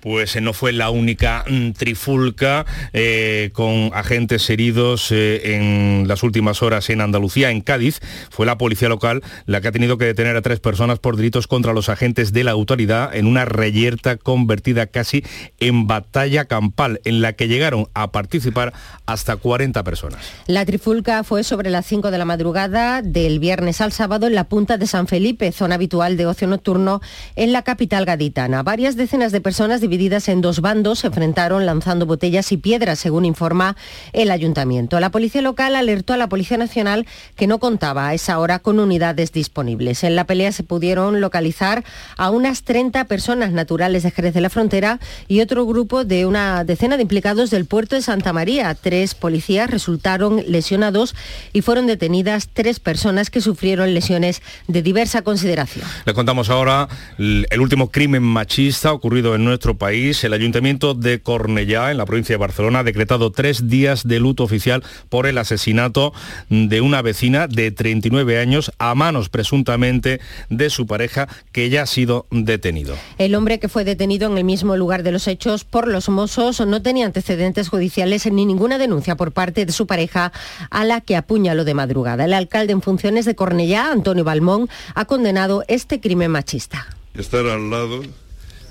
[0.03, 6.25] Pues eh, no fue la única mm, trifulca eh, con agentes heridos eh, en las
[6.25, 8.01] últimas horas en Andalucía, en Cádiz.
[8.31, 11.47] Fue la policía local la que ha tenido que detener a tres personas por delitos
[11.47, 15.25] contra los agentes de la autoridad en una reyerta convertida casi
[15.61, 18.73] en batalla campal, en la que llegaron a participar
[19.07, 20.19] hasta 40 personas.
[20.49, 24.45] La trifulca fue sobre las 5 de la madrugada del viernes al sábado en la
[24.45, 27.01] punta de San Felipe, zona habitual de ocio nocturno
[27.37, 28.65] en la capital gaditana.
[28.65, 33.27] Varias decenas de personas divididas en dos bandos se enfrentaron lanzando botellas y piedras, según
[33.27, 33.77] informa
[34.15, 34.99] el ayuntamiento.
[35.01, 38.81] La policía local alertó a la Policía Nacional que no contaba a esa hora con
[38.81, 40.03] unidades disponibles.
[40.03, 41.85] En la pelea se pudieron localizar
[42.17, 46.65] a unas 30 personas naturales de Jerez de la Frontera y otro grupo de una
[46.65, 48.75] decena de implicados del puerto de Santa María.
[48.75, 51.15] Tres policías resultaron lesionados
[51.53, 55.85] y fueron detenidas tres personas que sufrieron lesiones de diversa consideración.
[56.07, 61.97] Le contamos ahora el último crimen machista ocurrido en nuestro el Ayuntamiento de Cornellá, en
[61.97, 66.13] la provincia de Barcelona, ha decretado tres días de luto oficial por el asesinato
[66.51, 71.87] de una vecina de 39 años a manos presuntamente de su pareja que ya ha
[71.87, 72.95] sido detenido.
[73.19, 76.65] El hombre que fue detenido en el mismo lugar de los hechos por los mozos
[76.65, 80.33] no tenía antecedentes judiciales ni ninguna denuncia por parte de su pareja
[80.71, 82.27] a la que apuñaló de madrugada.
[82.27, 86.87] El alcalde en funciones de Cornellá, Antonio Balmón, ha condenado este crimen machista.
[87.15, 88.03] Estar al lado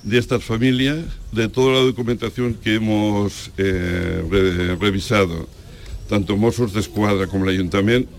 [0.03, 0.99] de estas familias,
[1.31, 5.47] de toda la documentación que hemos eh, re revisado,
[6.09, 8.09] tanto Mossos de Escuadra como el Ayuntamiento,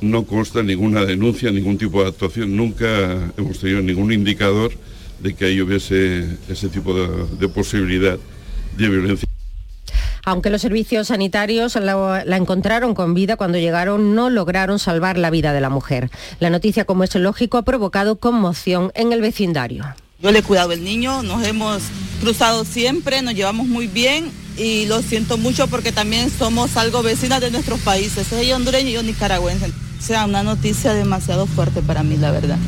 [0.00, 4.72] no consta ninguna denuncia, ningún tipo de actuación, nunca hemos tenido ningún indicador
[5.20, 8.18] de que ahí hubiese ese tipo de, posibilidad
[8.76, 9.28] de violencia.
[10.24, 15.52] Aunque los servicios sanitarios la, encontraron con vida cuando llegaron, no lograron salvar la vida
[15.52, 16.10] de la mujer.
[16.40, 19.84] La noticia, como es lógico, ha provocado conmoción en el vecindario.
[20.22, 21.82] Yo le he cuidado el niño, nos hemos
[22.20, 27.40] cruzado siempre, nos llevamos muy bien y lo siento mucho porque también somos algo vecinas
[27.40, 28.30] de nuestros países.
[28.32, 29.66] Ella hondureño y yo nicaragüense.
[29.66, 32.58] O sea, una noticia demasiado fuerte para mí, la verdad.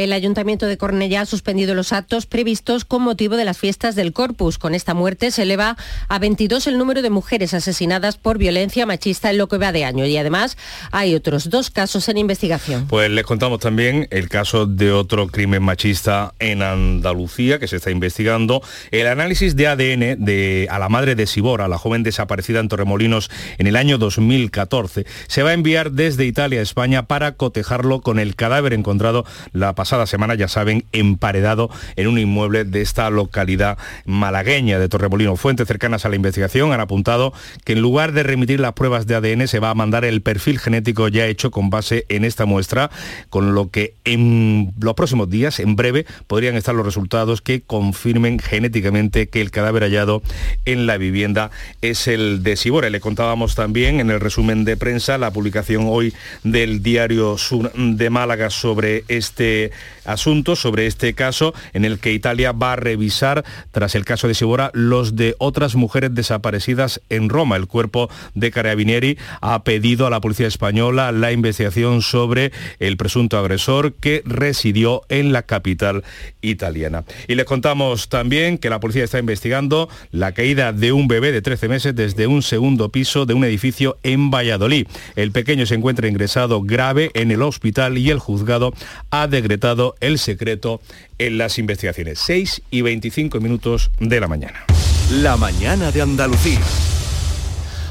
[0.00, 4.14] El Ayuntamiento de Cornellá ha suspendido los actos previstos con motivo de las fiestas del
[4.14, 4.56] Corpus.
[4.56, 5.76] Con esta muerte se eleva
[6.08, 9.84] a 22 el número de mujeres asesinadas por violencia machista en lo que va de
[9.84, 10.06] año.
[10.06, 10.56] Y además
[10.90, 12.86] hay otros dos casos en investigación.
[12.86, 17.90] Pues les contamos también el caso de otro crimen machista en Andalucía que se está
[17.90, 18.62] investigando.
[18.92, 23.30] El análisis de ADN de, a la madre de Sibora, la joven desaparecida en Torremolinos
[23.58, 28.18] en el año 2014, se va a enviar desde Italia a España para cotejarlo con
[28.18, 33.10] el cadáver encontrado la pasada pasada semana, ya saben, emparedado en un inmueble de esta
[33.10, 35.34] localidad malagueña de Torremolino.
[35.34, 37.32] Fuentes cercanas a la investigación han apuntado
[37.64, 40.60] que en lugar de remitir las pruebas de ADN se va a mandar el perfil
[40.60, 42.88] genético ya hecho con base en esta muestra,
[43.30, 48.38] con lo que en los próximos días, en breve, podrían estar los resultados que confirmen
[48.38, 50.22] genéticamente que el cadáver hallado
[50.66, 51.50] en la vivienda
[51.82, 52.90] es el de Sibora.
[52.90, 58.08] Le contábamos también en el resumen de prensa la publicación hoy del diario Sur de
[58.08, 59.69] Málaga sobre este
[60.04, 64.34] asunto, sobre este caso en el que Italia va a revisar, tras el caso de
[64.34, 67.56] Sibora, los de otras mujeres desaparecidas en Roma.
[67.56, 73.38] El cuerpo de Carabinieri ha pedido a la policía española la investigación sobre el presunto
[73.38, 76.04] agresor que residió en la capital
[76.42, 77.04] italiana.
[77.28, 81.42] Y les contamos también que la policía está investigando la caída de un bebé de
[81.42, 84.86] 13 meses desde un segundo piso de un edificio en Valladolid.
[85.16, 88.72] El pequeño se encuentra ingresado grave en el hospital y el juzgado
[89.10, 89.59] ha decretado
[90.00, 90.80] el secreto
[91.18, 92.18] en las investigaciones.
[92.20, 94.64] 6 y 25 minutos de la mañana.
[95.10, 96.60] La mañana de Andalucía.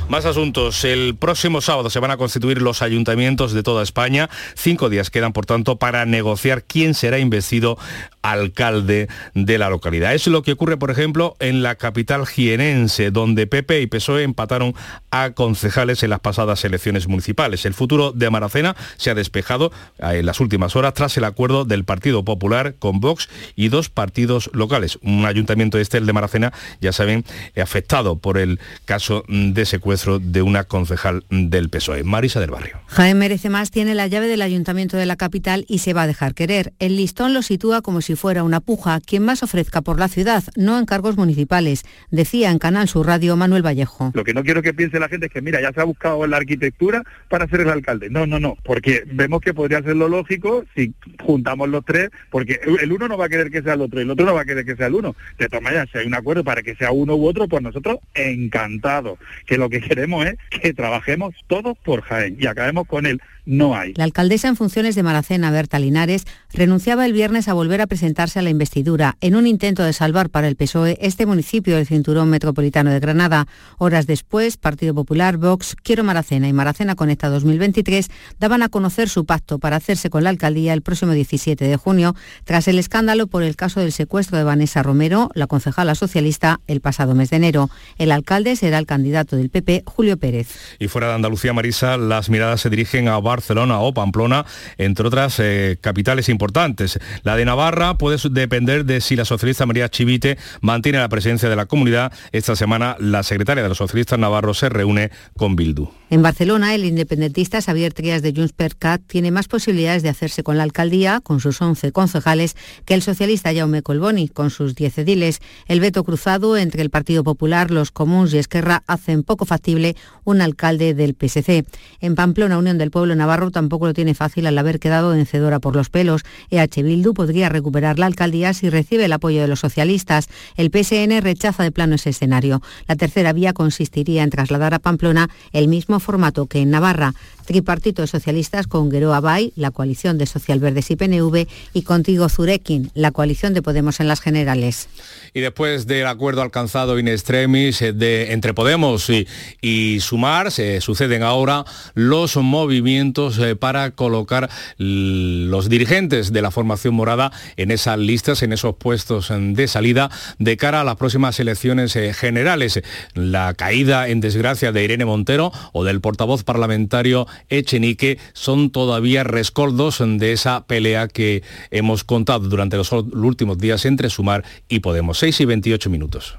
[0.09, 0.83] Más asuntos.
[0.85, 4.27] El próximo sábado se van a constituir los ayuntamientos de toda España.
[4.55, 7.77] Cinco días quedan, por tanto, para negociar quién será investido
[8.21, 10.13] alcalde de la localidad.
[10.13, 14.73] Es lo que ocurre, por ejemplo, en la capital jienense, donde PP y PSOE empataron
[15.11, 17.65] a concejales en las pasadas elecciones municipales.
[17.65, 21.65] El futuro de Maracena se ha despejado eh, en las últimas horas tras el acuerdo
[21.65, 24.99] del Partido Popular con Vox y dos partidos locales.
[25.01, 27.25] Un ayuntamiento este, el de Maracena, ya saben,
[27.61, 32.03] afectado por el caso de secuestro de una concejal del PSOE.
[32.03, 32.79] Marisa del Barrio.
[32.87, 36.07] Jaén Merece Más tiene la llave del ayuntamiento de la capital y se va a
[36.07, 36.73] dejar querer.
[36.79, 40.43] El listón lo sitúa como si fuera una puja quien más ofrezca por la ciudad,
[40.55, 44.11] no en cargos municipales, decía en Canal Sur Radio Manuel Vallejo.
[44.13, 46.25] Lo que no quiero que piense la gente es que, mira, ya se ha buscado
[46.27, 48.09] la arquitectura para ser el alcalde.
[48.09, 50.93] No, no, no, porque vemos que podría ser lo lógico si
[51.23, 54.03] juntamos los tres, porque el uno no va a querer que sea el otro y
[54.03, 55.15] el otro no va a querer que sea el uno.
[55.37, 57.99] De todas maneras, si hay un acuerdo para que sea uno u otro, pues nosotros
[58.13, 63.21] encantados, que lo que queremos es que trabajemos todos por Jaén y acabemos con él
[63.49, 63.93] no hay.
[63.95, 68.37] La alcaldesa en funciones de Maracena, Berta Linares, renunciaba el viernes a volver a presentarse
[68.37, 72.29] a la investidura en un intento de salvar para el PSOE este municipio del cinturón
[72.29, 73.47] metropolitano de Granada.
[73.79, 78.09] Horas después, Partido Popular, Vox, Quiero Maracena y Maracena Conecta 2023
[78.39, 82.15] daban a conocer su pacto para hacerse con la alcaldía el próximo 17 de junio,
[82.43, 86.81] tras el escándalo por el caso del secuestro de Vanessa Romero, la concejala socialista, el
[86.81, 87.71] pasado mes de enero.
[87.97, 90.49] El alcalde será el candidato del PP, Julio Pérez.
[90.77, 94.45] Y fuera de Andalucía, Marisa, las miradas se dirigen a Barcelona o Pamplona,
[94.77, 96.99] entre otras eh, capitales importantes.
[97.23, 101.55] La de Navarra puede depender de si la socialista María Chivite mantiene la presencia de
[101.55, 102.11] la comunidad.
[102.33, 105.89] Esta semana la secretaria de los socialistas navarros se reúne con Bildu.
[106.09, 110.43] En Barcelona, el independentista Xavier Trias de Junts per Cat tiene más posibilidades de hacerse
[110.43, 114.97] con la alcaldía, con sus 11 concejales, que el socialista Jaume Colboni, con sus 10
[114.99, 115.39] ediles.
[115.67, 120.41] El veto cruzado entre el Partido Popular, los Comuns y Esquerra hacen poco factible un
[120.41, 121.65] alcalde del PSC.
[122.01, 125.75] En Pamplona, Unión del Pueblo Navarro tampoco lo tiene fácil al haber quedado vencedora por
[125.75, 126.23] los pelos.
[126.49, 130.27] EH Bildu podría recuperar la alcaldía si recibe el apoyo de los socialistas.
[130.57, 132.61] El PSN rechaza de plano ese escenario.
[132.87, 137.13] La tercera vía consistiría en trasladar a Pamplona el mismo formato que en Navarra,
[137.45, 142.91] tripartito de socialistas con Gueroa Bay, la coalición de Socialverdes y PNV, y Contigo Zurekin,
[142.93, 144.87] la coalición de Podemos en las generales.
[145.33, 149.27] Y después del acuerdo alcanzado in extremis eh, de, entre Podemos y,
[149.61, 156.93] y Sumar, se suceden ahora los movimientos eh, para colocar los dirigentes de la formación
[156.93, 161.95] morada en esas listas, en esos puestos de salida de cara a las próximas elecciones
[161.95, 162.81] eh, generales.
[163.15, 169.97] La caída en desgracia de Irene Montero o del portavoz parlamentario Echenique son todavía rescoldos
[169.99, 171.41] de esa pelea que
[171.71, 175.17] hemos contado durante los últimos días entre Sumar y Podemos.
[175.17, 176.37] 6 y 28 minutos.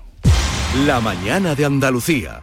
[0.87, 2.43] La mañana de Andalucía.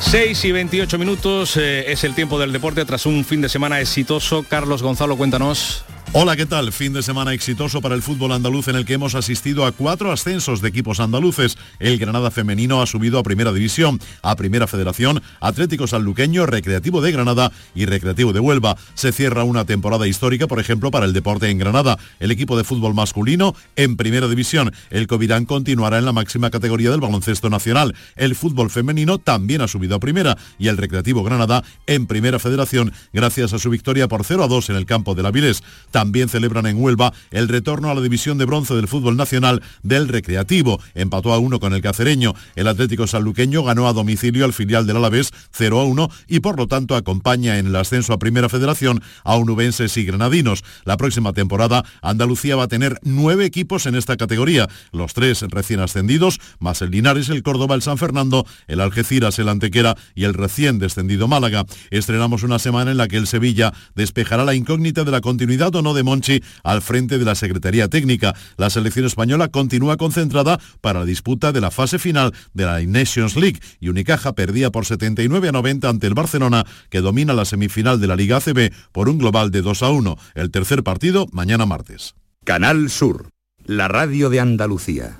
[0.00, 3.80] 6 y 28 minutos eh, es el tiempo del deporte tras un fin de semana
[3.80, 4.44] exitoso.
[4.48, 5.84] Carlos Gonzalo, cuéntanos.
[6.14, 6.72] Hola, ¿qué tal?
[6.72, 10.10] Fin de semana exitoso para el fútbol andaluz en el que hemos asistido a cuatro
[10.10, 11.58] ascensos de equipos andaluces.
[11.78, 17.12] El Granada femenino ha subido a Primera División, a Primera Federación, Atlético Sanluqueño, Recreativo de
[17.12, 18.78] Granada y Recreativo de Huelva.
[18.94, 21.98] Se cierra una temporada histórica, por ejemplo, para el deporte en Granada.
[22.20, 24.72] El equipo de fútbol masculino en Primera División.
[24.88, 27.94] El Covirán continuará en la máxima categoría del baloncesto nacional.
[28.16, 32.94] El fútbol femenino también ha subido a Primera y el Recreativo Granada en Primera Federación
[33.12, 35.62] gracias a su victoria por 0 a 2 en el campo de la Vilés.
[35.98, 40.06] También celebran en Huelva el retorno a la división de bronce del fútbol nacional del
[40.06, 40.80] Recreativo.
[40.94, 42.34] Empató a uno con el Cacereño.
[42.54, 46.56] El Atlético Sanluqueño ganó a domicilio al filial del Alavés 0 a 1 y por
[46.56, 50.62] lo tanto acompaña en el ascenso a Primera Federación a unubenses y granadinos.
[50.84, 54.68] La próxima temporada Andalucía va a tener nueve equipos en esta categoría.
[54.92, 59.48] Los tres recién ascendidos, más el Linares, el Córdoba, el San Fernando, el Algeciras, el
[59.48, 61.64] Antequera y el recién descendido Málaga.
[61.90, 65.82] Estrenamos una semana en la que el Sevilla despejará la incógnita de la continuidad o
[65.82, 68.34] no de Monchi al frente de la Secretaría Técnica.
[68.56, 73.36] La selección española continúa concentrada para la disputa de la fase final de la Nations
[73.36, 78.00] League y Unicaja perdía por 79 a 90 ante el Barcelona que domina la semifinal
[78.00, 80.16] de la Liga ACB por un global de 2 a 1.
[80.34, 82.14] El tercer partido mañana martes.
[82.44, 83.30] Canal Sur,
[83.64, 85.18] la radio de Andalucía.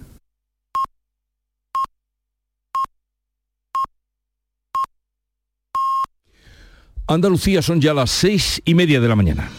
[7.10, 9.50] Andalucía son ya las seis y media de la mañana.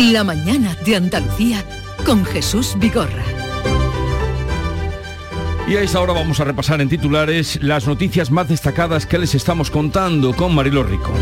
[0.00, 1.62] La mañana de Andalucía
[2.06, 3.22] con Jesús Vigorra.
[5.68, 9.34] Y a esta hora vamos a repasar en titulares las noticias más destacadas que les
[9.34, 11.12] estamos contando con Marilo Rico.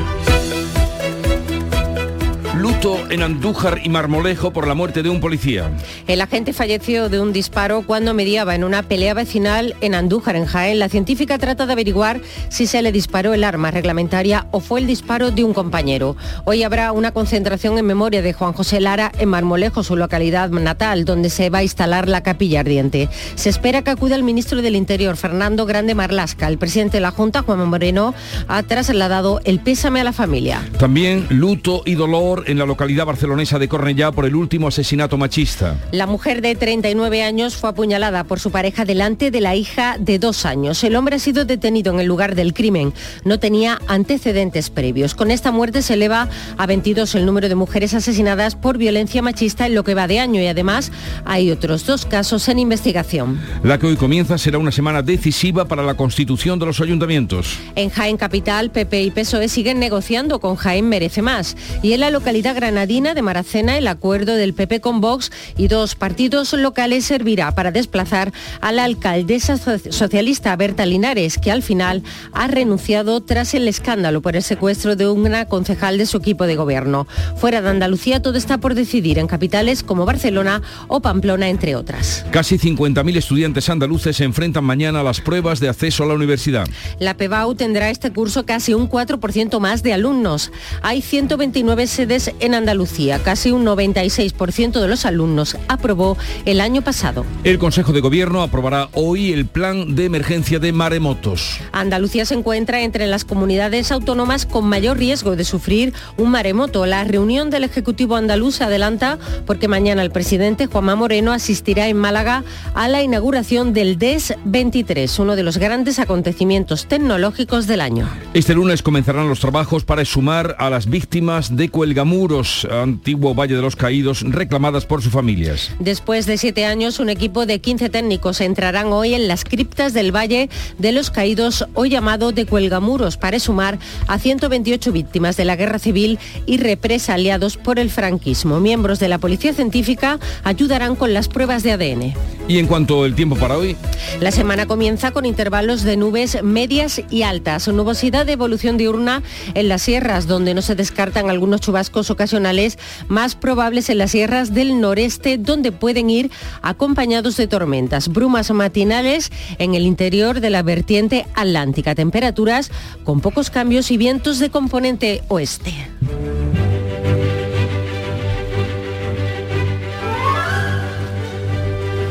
[2.59, 5.71] Luto en Andújar y Marmolejo por la muerte de un policía.
[6.09, 10.45] El agente falleció de un disparo cuando mediaba en una pelea vecinal en Andújar, en
[10.45, 10.81] Jaén.
[10.81, 14.89] La científica trata de averiguar si se le disparó el arma reglamentaria o fue el
[14.89, 16.17] disparo de un compañero.
[16.47, 21.05] Hoy habrá una concentración en memoria de Juan José Lara en Marmolejo, su localidad natal,
[21.05, 23.09] donde se va a instalar la capilla ardiente.
[23.37, 26.49] Se espera que acuda el ministro del Interior, Fernando Grande Marlasca.
[26.49, 28.15] El presidente de la Junta, Juan Moreno,
[28.49, 30.69] ha trasladado el pésame a la familia.
[30.81, 35.77] También luto y dolor en la localidad barcelonesa de Cornellá por el último asesinato machista.
[35.93, 40.19] La mujer de 39 años fue apuñalada por su pareja delante de la hija de
[40.19, 40.83] dos años.
[40.83, 42.95] El hombre ha sido detenido en el lugar del crimen.
[43.25, 45.15] No tenía antecedentes previos.
[45.15, 49.67] Con esta muerte se eleva a 22 el número de mujeres asesinadas por violencia machista
[49.67, 50.91] en lo que va de año y además
[51.27, 53.39] hay otros dos casos en investigación.
[53.63, 57.59] La que hoy comienza será una semana decisiva para la constitución de los ayuntamientos.
[57.75, 62.09] En Jaén Capital, PP y PSOE siguen negociando con Jaén Merece Más y en la
[62.11, 67.53] localidad granadina de Maracena el acuerdo del PP con Vox y dos partidos locales servirá
[67.53, 73.67] para desplazar a la alcaldesa socialista Berta Linares, que al final ha renunciado tras el
[73.67, 77.07] escándalo por el secuestro de una concejal de su equipo de gobierno.
[77.37, 82.27] Fuera de Andalucía todo está por decidir en capitales como Barcelona o Pamplona, entre otras.
[82.31, 86.67] Casi 50.000 estudiantes andaluces se enfrentan mañana a las pruebas de acceso a la universidad.
[86.99, 90.53] La PEBAU tendrá este curso casi un 4% más de alumnos.
[90.83, 93.21] Hay 129 sedes en Andalucía.
[93.21, 97.25] Casi un 96% de los alumnos aprobó el año pasado.
[97.45, 101.61] El Consejo de Gobierno aprobará hoy el plan de emergencia de maremotos.
[101.73, 106.87] Andalucía se encuentra entre las comunidades autónomas con mayor riesgo de sufrir un maremoto.
[106.87, 111.97] La reunión del Ejecutivo andaluz se adelanta porque mañana el presidente Juanma Moreno asistirá en
[111.97, 112.43] Málaga
[112.75, 118.09] a la inauguración del DES 23, uno de los grandes acontecimientos tecnológicos del año.
[118.35, 123.55] Este lunes comenzarán los trabajos para sumar a las víctimas de Cuelgamuros muros, antiguo Valle
[123.55, 125.71] de los Caídos, reclamadas por sus familias.
[125.79, 130.11] Después de siete años, un equipo de 15 técnicos entrarán hoy en las criptas del
[130.11, 135.55] Valle de los Caídos, hoy llamado de Cuelgamuros, para sumar a 128 víctimas de la
[135.55, 138.59] guerra civil y represaliados por el franquismo.
[138.59, 142.15] Miembros de la Policía Científica ayudarán con las pruebas de ADN.
[142.49, 143.77] Y en cuanto al tiempo para hoy.
[144.21, 149.69] La semana comienza con intervalos de nubes medias y altas, nubosidad de evolución diurna en
[149.69, 154.81] las sierras, donde no se descartan algunos chubascos ocasionales más probables en las sierras del
[154.81, 156.31] noreste, donde pueden ir
[156.63, 158.09] acompañados de tormentas.
[158.09, 161.95] Brumas matinales en el interior de la vertiente atlántica.
[161.95, 162.71] Temperaturas
[163.05, 165.75] con pocos cambios y vientos de componente oeste.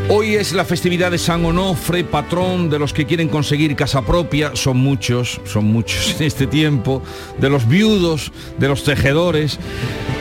[0.10, 4.56] Hoy es la festividad de San Onofre, patrón de los que quieren conseguir casa propia.
[4.56, 7.04] Son muchos, son muchos en este tiempo.
[7.38, 9.60] De los viudos, de los tejedores.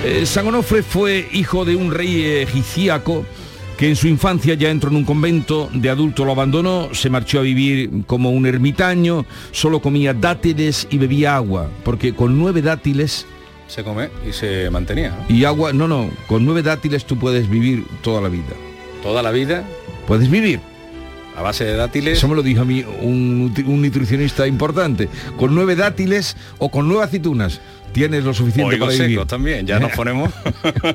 [0.05, 3.25] Eh, San Onofre fue hijo de un rey egipciaco
[3.79, 7.39] que en su infancia ya entró en un convento, de adulto lo abandonó, se marchó
[7.39, 13.27] a vivir como un ermitaño, solo comía dátiles y bebía agua, porque con nueve dátiles
[13.69, 15.11] se come y se mantenía.
[15.11, 15.35] ¿no?
[15.35, 18.55] Y agua, no, no, con nueve dátiles tú puedes vivir toda la vida.
[19.07, 19.65] Toda la vida
[20.07, 20.61] Puedes vivir.
[21.37, 22.19] a base de dátiles.
[22.19, 25.09] Eso me lo dijo a mí un, nutri- un nutricionista importante.
[25.37, 27.61] Con nueve dátiles o con nueve aceitunas
[27.93, 29.09] tienes lo suficiente para vivir.
[29.11, 30.31] secos también, ya nos ponemos.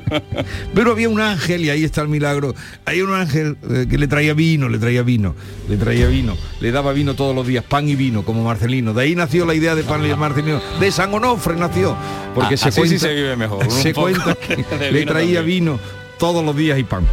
[0.74, 4.06] Pero había un ángel, y ahí está el milagro, hay un ángel eh, que le
[4.08, 5.34] traía vino, le traía vino,
[5.68, 8.94] le traía vino, le daba vino todos los días, pan y vino, como Marcelino.
[8.94, 10.60] De ahí nació la idea de pan y Marcelino.
[10.80, 11.96] De San Onofre nació.
[12.34, 14.56] Porque Ah, se así sí cuenta, se vive mejor, Se cuenta que
[14.92, 15.46] le traía también.
[15.46, 15.80] vino
[16.22, 17.04] todos los días y pan.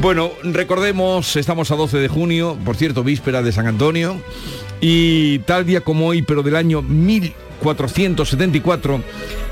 [0.00, 4.22] Bueno, recordemos, estamos a 12 de junio, por cierto, víspera de San Antonio,
[4.80, 9.02] y tal día como hoy, pero del año 1474,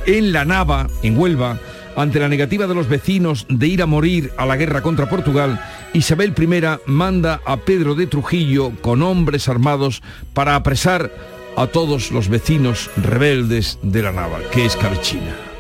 [0.07, 1.59] en La Nava, en Huelva,
[1.97, 5.61] ante la negativa de los vecinos de ir a morir a la guerra contra Portugal,
[5.95, 10.01] Isabel I manda a Pedro de Trujillo con hombres armados
[10.33, 11.11] para apresar
[11.57, 15.52] a todos los vecinos rebeldes de La Nava, que es Cabechina.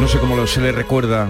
[0.00, 1.28] No sé cómo lo- se le recuerda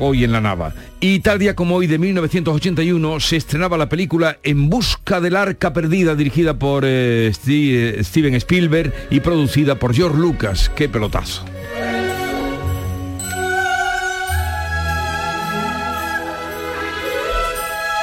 [0.00, 0.72] hoy en la Nava.
[1.00, 5.72] Y tal día como hoy de 1981 se estrenaba la película En busca del arca
[5.72, 10.70] perdida dirigida por eh, eh, Steven Spielberg y producida por George Lucas.
[10.74, 11.44] ¡Qué pelotazo!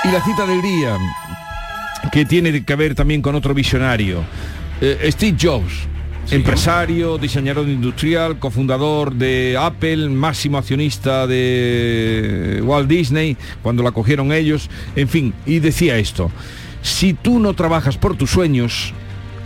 [0.03, 0.97] Y la cita del día,
[2.11, 4.23] que tiene que ver también con otro visionario,
[4.81, 5.71] Eh, Steve Jobs,
[6.31, 14.69] empresario, diseñador industrial, cofundador de Apple, máximo accionista de Walt Disney, cuando la cogieron ellos,
[14.95, 16.31] en fin, y decía esto,
[16.81, 18.93] si tú no trabajas por tus sueños,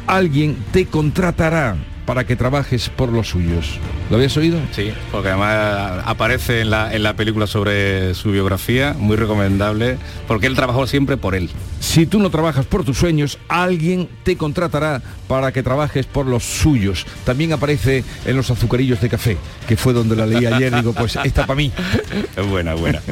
[0.07, 1.75] alguien te contratará
[2.05, 3.77] para que trabajes por los suyos.
[4.09, 4.57] ¿Lo habías oído?
[4.71, 10.47] Sí, porque además aparece en la, en la película sobre su biografía, muy recomendable, porque
[10.47, 11.51] él trabajó siempre por él.
[11.79, 16.43] Si tú no trabajas por tus sueños, alguien te contratará para que trabajes por los
[16.43, 17.05] suyos.
[17.23, 20.75] También aparece en los azucarillos de café, que fue donde la leí ayer.
[20.75, 21.71] Digo, pues esta para mí.
[22.35, 23.01] Es buena, buena.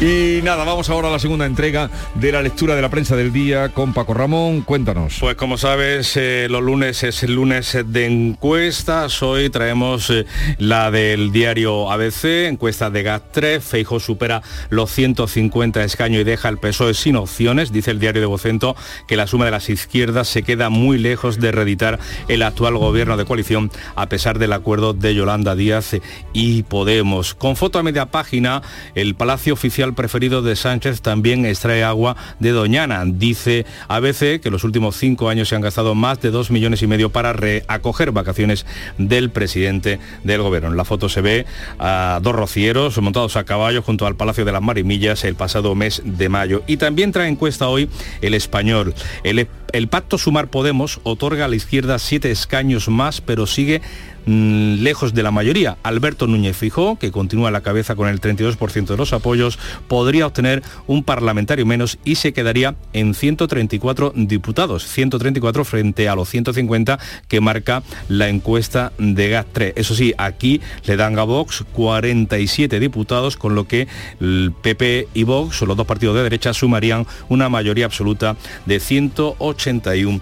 [0.00, 3.32] Y nada, vamos ahora a la segunda entrega de la lectura de la prensa del
[3.32, 4.62] día con Paco Ramón.
[4.62, 5.18] Cuéntanos.
[5.20, 9.22] Pues como sabes, eh, los lunes es el lunes de encuestas.
[9.22, 10.26] Hoy traemos eh,
[10.58, 13.60] la del diario ABC, encuesta de GAT3.
[13.60, 17.14] Feijo supera los 150 escaños y deja el PSOE sin
[17.52, 18.74] Dice el diario de Vocento
[19.06, 21.98] que la suma de las izquierdas se queda muy lejos de reeditar
[22.28, 25.96] el actual gobierno de coalición a pesar del acuerdo de Yolanda Díaz
[26.32, 27.34] y Podemos.
[27.34, 28.62] Con foto a media página,
[28.94, 33.04] el palacio oficial preferido de Sánchez también extrae agua de Doñana.
[33.04, 36.86] Dice ABC que los últimos cinco años se han gastado más de dos millones y
[36.86, 38.64] medio para reacoger vacaciones
[38.96, 40.70] del presidente del gobierno.
[40.70, 41.44] En la foto se ve
[41.78, 46.00] a dos rocieros montados a caballo junto al Palacio de las Marimillas el pasado mes
[46.04, 46.62] de mayo.
[46.66, 47.88] Y también trae encuesta hoy
[48.20, 48.94] el español.
[49.24, 53.82] El, el pacto Sumar Podemos otorga a la izquierda siete escaños más, pero sigue
[54.26, 55.76] mm, lejos de la mayoría.
[55.82, 59.58] Alberto Núñez Fijó, que continúa a la cabeza con el 32% de los apoyos,
[59.88, 66.28] podría obtener un parlamentario menos y se quedaría en 134 diputados, 134 frente a los
[66.28, 66.98] 150
[67.28, 69.72] que marca la encuesta de GAT3.
[69.76, 73.88] Eso sí, aquí le dan a Vox 47 diputados, con lo que
[74.20, 80.20] el PP y Vox, los dos partidos de derecha, sumarían una mayoría absoluta de 181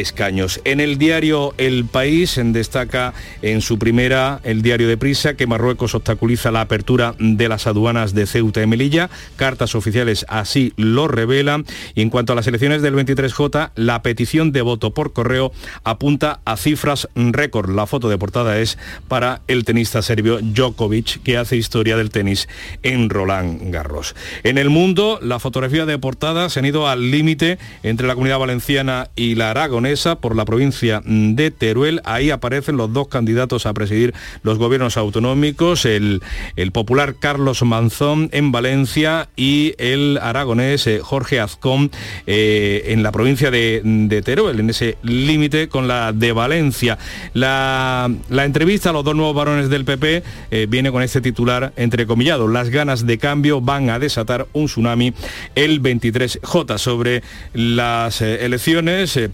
[0.00, 0.60] escaños.
[0.64, 5.94] En el diario El País destaca en su primera el diario de Prisa que Marruecos
[5.94, 9.10] obstaculiza la apertura de las aduanas de Ceuta y Melilla.
[9.36, 11.64] Cartas oficiales así lo revelan.
[11.94, 15.52] Y en cuanto a las elecciones del 23J, la petición de voto por correo
[15.84, 17.74] apunta a cifras récord.
[17.74, 18.78] La foto de portada es
[19.08, 22.48] para el tenista serbio Djokovic, que hace historia del tenis
[22.82, 24.14] en Roland Garros.
[24.42, 28.38] En el mundo, la fotografía de portada se han ido al límite entre la comunidad
[28.38, 29.85] valenciana y la aragonesa
[30.20, 32.00] por la provincia de Teruel.
[32.04, 36.22] Ahí aparecen los dos candidatos a presidir los gobiernos autonómicos, el,
[36.56, 41.92] el popular Carlos Manzón en Valencia y el aragonés eh, Jorge Azcón
[42.26, 46.98] eh, en la provincia de, Teruel, en ese límite con la de Valencia.
[47.32, 51.72] La, la entrevista a los dos nuevos varones del PP eh, viene con este titular
[51.76, 52.48] entrecomillado.
[52.48, 55.14] Las ganas de cambio van a desatar un tsunami
[55.54, 56.78] el 23J.
[56.78, 57.22] Sobre
[57.54, 59.28] las elecciones, eh,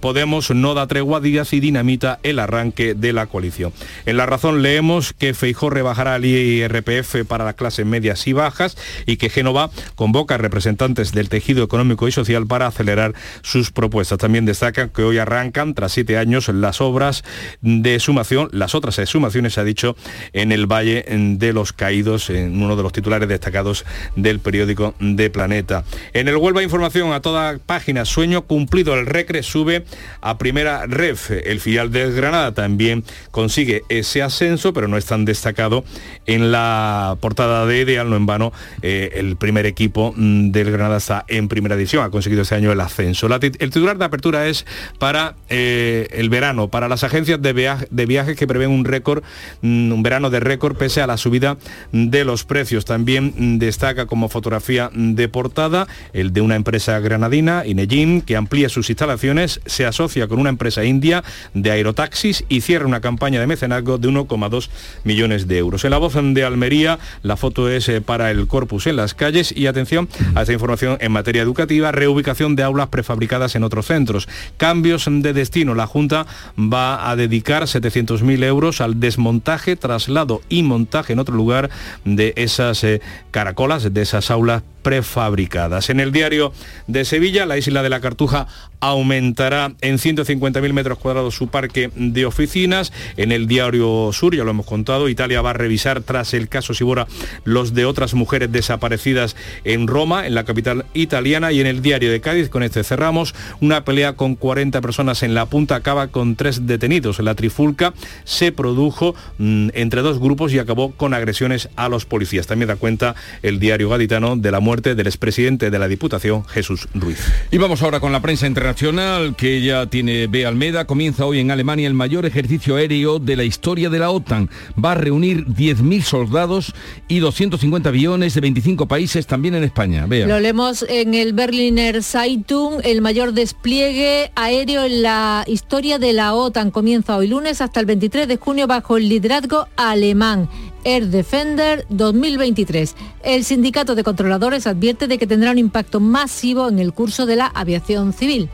[0.51, 3.72] No da tregua a Díaz y dinamita el arranque de la coalición.
[4.07, 8.76] En la razón leemos que Feijó rebajará el IRPF para las clases medias y bajas
[9.07, 14.18] y que Génova convoca a representantes del tejido económico y social para acelerar sus propuestas.
[14.18, 17.24] También destacan que hoy arrancan, tras siete años, las obras
[17.61, 19.97] de sumación, las otras exhumaciones, se ha dicho,
[20.32, 23.84] en el Valle de los Caídos, en uno de los titulares destacados
[24.16, 25.84] del periódico de Planeta.
[26.12, 29.84] En el Huelva Información a toda página, sueño cumplido el Recre sube
[30.23, 31.31] a primera ref.
[31.31, 35.85] El filial del Granada también consigue ese ascenso, pero no es tan destacado
[36.27, 40.99] en la portada de Ideal, no en vano, eh, el primer equipo mm, del Granada
[40.99, 43.27] está en primera división, ha conseguido este año el ascenso.
[43.27, 44.64] El titular de apertura es
[44.99, 49.25] para eh, el verano, para las agencias de, viaje, viajes que prevén un récord,
[49.62, 51.57] mm, un verano de récord pese a la subida
[51.91, 52.85] de los precios.
[52.85, 58.68] También mm, destaca como fotografía de portada el de una empresa granadina, Inejin, que amplía
[58.68, 63.46] sus instalaciones, se asocia con una empresa india de aerotaxis y cierra una campaña de
[63.46, 64.68] mecenazgo de 1,2
[65.04, 65.84] millones de euros.
[65.84, 69.52] En la voz de Almería, la foto es eh, para el corpus en las calles
[69.56, 74.28] y atención a esta información en materia educativa, reubicación de aulas prefabricadas en otros centros.
[74.58, 75.74] Cambios de destino.
[75.74, 76.26] La Junta
[76.58, 81.70] va a dedicar 700.000 euros al desmontaje, traslado y montaje en otro lugar
[82.04, 83.00] de esas eh,
[83.30, 85.91] caracolas, de esas aulas prefabricadas.
[85.91, 86.53] En el diario
[86.87, 88.47] de Sevilla, la isla de la Cartuja
[88.80, 92.93] aumentará en 150.000 metros cuadrados su parque de oficinas.
[93.16, 96.74] En el diario Sur, ya lo hemos contado, Italia va a revisar tras el caso
[96.74, 97.07] Sibora
[97.45, 101.53] los de otras mujeres desaparecidas en Roma, en la capital italiana.
[101.53, 105.35] Y en el diario de Cádiz, con este cerramos, una pelea con 40 personas en
[105.35, 107.20] la punta acaba con tres detenidos.
[107.20, 112.49] La trifulca se produjo mm, entre dos grupos y acabó con agresiones a los policías.
[112.49, 116.89] También da cuenta el diario gaditano de la muerte del expresidente de la Diputación, Jesús
[116.95, 117.18] Ruiz.
[117.51, 120.47] Y vamos ahora con la prensa internacional que ya tiene B.
[120.47, 120.87] Almeda.
[120.87, 124.49] Comienza hoy en Alemania el mayor ejercicio aéreo de la historia de la OTAN.
[124.83, 126.73] Va a reunir 10.000 soldados
[127.09, 130.07] y 250 aviones de 25 países también en España.
[130.07, 130.27] Vea.
[130.27, 136.35] Lo leemos en el Berliner Zeitung, el mayor despliegue aéreo en la historia de la
[136.35, 136.70] OTAN.
[136.70, 140.49] Comienza hoy lunes hasta el 23 de junio bajo el liderazgo alemán.
[140.85, 142.95] Air Defender 2023.
[143.22, 147.37] El sindicato de controladores advierte de que tendrá un impacto masivo en el curso de
[147.37, 148.49] la aviación civil.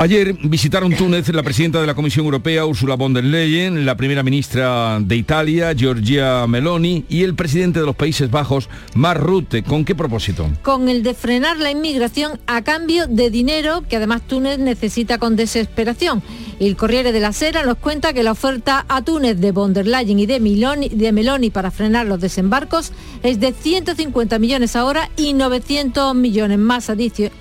[0.00, 4.22] Ayer visitaron Túnez la presidenta de la Comisión Europea, Ursula von der Leyen, la primera
[4.22, 9.64] ministra de Italia, Giorgia Meloni, y el presidente de los Países Bajos, Mark Rutte.
[9.64, 10.48] ¿Con qué propósito?
[10.62, 15.34] Con el de frenar la inmigración a cambio de dinero que además Túnez necesita con
[15.34, 16.22] desesperación.
[16.60, 19.88] El Corriere de la Sera nos cuenta que la oferta a Túnez de von der
[19.88, 22.92] Leyen y de Meloni, de Meloni para frenar los desembarcos
[23.24, 26.90] es de 150 millones ahora y 900 millones más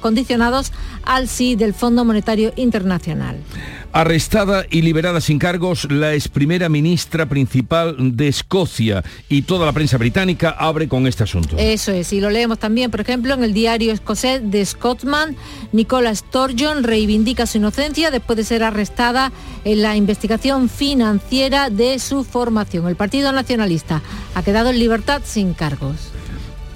[0.01, 0.71] condicionados
[1.03, 3.37] al sí del Fondo Monetario Internacional.
[3.91, 9.71] Arrestada y liberada sin cargos la ex primera ministra principal de Escocia y toda la
[9.71, 11.55] prensa británica abre con este asunto.
[11.57, 15.35] Eso es, y lo leemos también, por ejemplo, en el diario escocés de Scotsman,
[15.71, 19.31] Nicola Sturgeon reivindica su inocencia después de ser arrestada
[19.65, 22.87] en la investigación financiera de su formación.
[22.87, 24.01] El Partido Nacionalista
[24.35, 26.11] ha quedado en libertad sin cargos.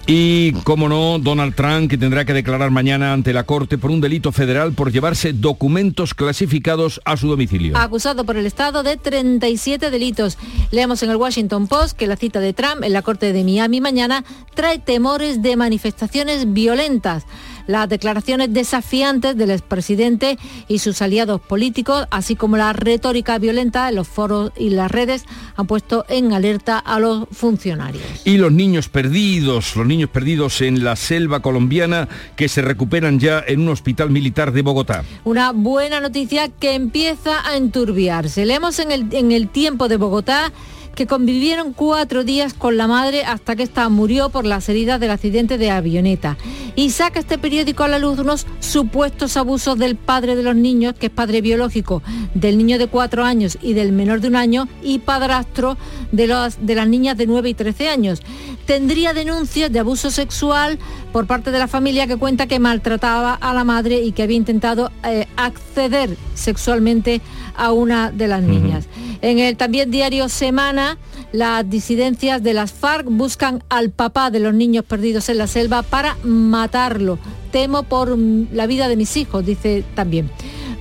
[0.08, 4.02] Y, como no, Donald Trump, que tendrá que declarar mañana ante la Corte por un
[4.02, 7.78] delito federal por llevarse documentos clasificados a su domicilio.
[7.78, 10.38] Acusado por el Estado de 37 delitos.
[10.72, 13.80] Leemos en el Washington Post que la cita de Trump en la Corte de Miami
[13.80, 14.24] mañana
[14.56, 17.26] trae temores de manifestaciones violentas.
[17.68, 20.38] Las declaraciones desafiantes del expresidente
[20.68, 25.26] y sus aliados políticos, así como la retórica violenta en los foros y las redes,
[25.55, 28.03] han puesto en alerta a los funcionarios.
[28.26, 33.43] Y los niños perdidos, los niños perdidos en la selva colombiana que se recuperan ya
[33.47, 35.03] en un hospital militar de Bogotá.
[35.24, 38.45] Una buena noticia que empieza a enturbiarse.
[38.45, 40.51] Leemos en el, en el tiempo de Bogotá
[40.96, 45.12] que convivieron cuatro días con la madre hasta que ésta murió por las heridas del
[45.12, 46.38] accidente de avioneta.
[46.76, 50.94] Y saca este periódico a la luz unos supuestos abusos del padre de los niños,
[50.98, 52.02] que es padre biológico
[52.34, 55.78] del niño de cuatro años y del menor de un año, y padrastro
[56.12, 58.22] de, los, de las niñas de 9 y 13 años.
[58.66, 60.80] Tendría denuncias de abuso sexual
[61.12, 64.38] por parte de la familia que cuenta que maltrataba a la madre y que había
[64.38, 67.22] intentado eh, acceder sexualmente
[67.56, 68.88] a una de las niñas.
[69.22, 70.97] En el también diario Semana,
[71.32, 75.84] las disidencias de las FARC buscan al papá de los niños perdidos en la selva
[75.84, 77.19] para matarlo.
[77.51, 80.32] Temo por la vida de mis hijos, dice también.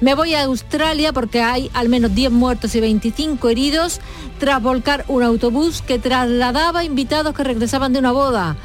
[0.00, 4.00] Me voy a Australia porque hay al menos 10 muertos y 25 heridos
[4.38, 8.56] tras volcar un autobús que trasladaba invitados que regresaban de una boda.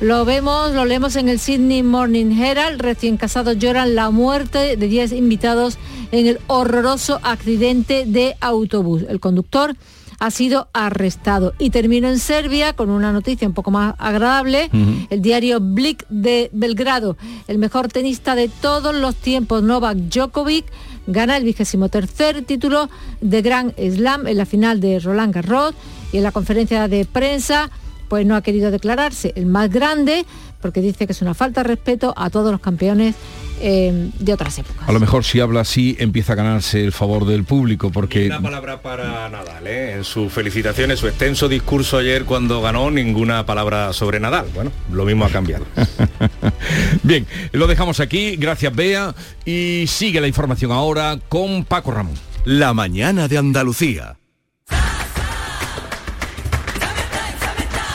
[0.00, 2.80] Lo vemos, lo leemos en el Sydney Morning Herald.
[2.80, 5.76] Recién casados lloran la muerte de 10 invitados
[6.10, 9.04] en el horroroso accidente de autobús.
[9.10, 9.76] El conductor
[10.18, 11.52] ha sido arrestado.
[11.58, 14.70] Y termino en Serbia con una noticia un poco más agradable.
[15.10, 20.64] El diario Blik de Belgrado, el mejor tenista de todos los tiempos, Novak Djokovic,
[21.08, 22.88] gana el vigésimo tercer título
[23.20, 25.74] de Grand Slam en la final de Roland Garros
[26.10, 27.70] y en la conferencia de prensa
[28.10, 30.26] pues no ha querido declararse el más grande
[30.60, 33.14] porque dice que es una falta de respeto a todos los campeones
[33.60, 34.88] eh, de otras épocas.
[34.88, 38.26] A lo mejor si habla así empieza a ganarse el favor del público porque...
[38.26, 39.92] Una palabra para Nadal, ¿eh?
[39.92, 44.46] en su felicitación, en su extenso discurso ayer cuando ganó, ninguna palabra sobre Nadal.
[44.54, 45.64] Bueno, lo mismo ha cambiado.
[47.04, 52.14] Bien, lo dejamos aquí, gracias Bea, y sigue la información ahora con Paco Ramón.
[52.44, 54.16] La mañana de Andalucía.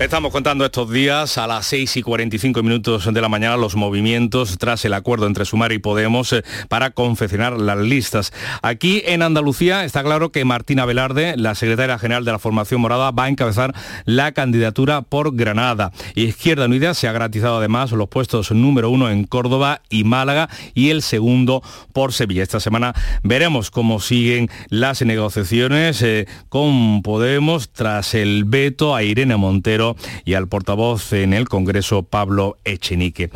[0.00, 4.58] Estamos contando estos días a las 6 y 45 minutos de la mañana los movimientos
[4.58, 8.32] tras el acuerdo entre Sumar y Podemos eh, para confeccionar las listas.
[8.60, 13.12] Aquí en Andalucía está claro que Martina Velarde, la secretaria general de la formación morada,
[13.12, 13.72] va a encabezar
[14.04, 15.92] la candidatura por Granada.
[16.16, 20.90] Izquierda Unida se ha garantizado además los puestos número uno en Córdoba y Málaga y
[20.90, 22.42] el segundo por Sevilla.
[22.42, 29.36] Esta semana veremos cómo siguen las negociaciones eh, con Podemos tras el veto a Irene
[29.36, 29.83] Montero
[30.24, 33.30] y al portavoz en el Congreso, Pablo Echenique.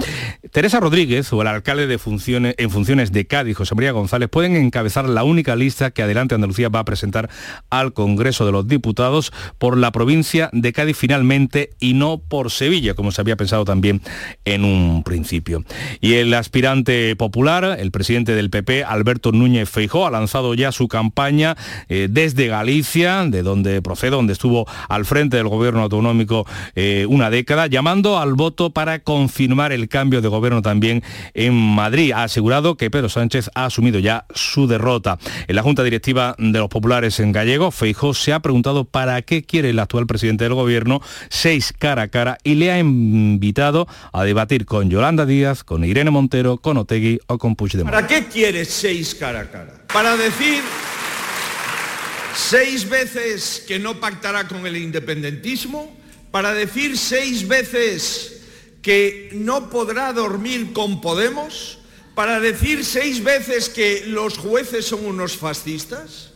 [0.52, 4.56] Teresa Rodríguez o el alcalde de funciones, en funciones de Cádiz, José María González, pueden
[4.56, 7.28] encabezar la única lista que Adelante Andalucía va a presentar
[7.70, 12.94] al Congreso de los Diputados por la provincia de Cádiz finalmente y no por Sevilla,
[12.94, 14.00] como se había pensado también
[14.44, 15.64] en un principio.
[16.00, 20.88] Y el aspirante popular, el presidente del PP, Alberto Núñez Feijó, ha lanzado ya su
[20.88, 21.56] campaña
[21.88, 26.37] eh, desde Galicia, de donde procede, donde estuvo al frente del gobierno autonómico
[26.74, 31.02] eh, una década, llamando al voto para confirmar el cambio de gobierno también
[31.34, 32.12] en Madrid.
[32.12, 35.18] Ha asegurado que Pedro Sánchez ha asumido ya su derrota.
[35.46, 39.42] En la Junta Directiva de los Populares en Gallego, Feijó se ha preguntado para qué
[39.42, 44.24] quiere el actual presidente del gobierno seis cara a cara y le ha invitado a
[44.24, 47.92] debatir con Yolanda Díaz, con Irene Montero, con Otegui o con Puigdemont.
[47.92, 49.74] ¿Para qué quiere seis cara a cara?
[49.92, 50.62] Para decir
[52.34, 55.97] seis veces que no pactará con el independentismo,
[56.30, 58.40] para decir seis veces
[58.82, 61.78] que no podrá dormir con Podemos,
[62.14, 66.27] para decir seis veces que los jueces son unos fascistas,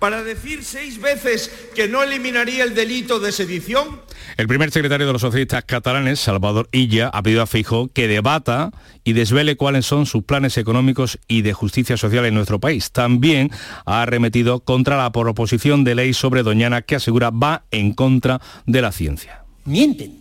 [0.00, 4.00] para decir seis veces que no eliminaría el delito de sedición.
[4.36, 8.70] El primer secretario de los socialistas catalanes, Salvador Illa, ha pedido a Feijóo que debata
[9.04, 12.90] y desvele cuáles son sus planes económicos y de justicia social en nuestro país.
[12.90, 13.50] También
[13.84, 18.82] ha arremetido contra la proposición de ley sobre Doñana que asegura va en contra de
[18.82, 19.44] la ciencia.
[19.66, 20.18] Mienten,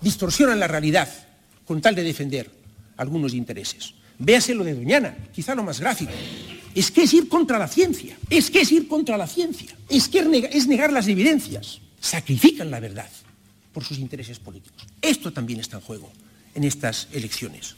[0.00, 1.08] distorsionan la realidad
[1.66, 2.50] con tal de defender
[2.96, 3.94] algunos intereses.
[4.18, 6.12] Véase lo de Doñana, quizá lo más gráfico.
[6.78, 10.06] Es que es ir contra la ciencia, es que es ir contra la ciencia, es
[10.06, 10.20] que
[10.52, 11.80] es negar, las evidencias.
[12.00, 13.10] Sacrifican la verdad
[13.72, 14.86] por sus intereses políticos.
[15.02, 16.08] Esto también está en juego
[16.54, 17.74] en estas elecciones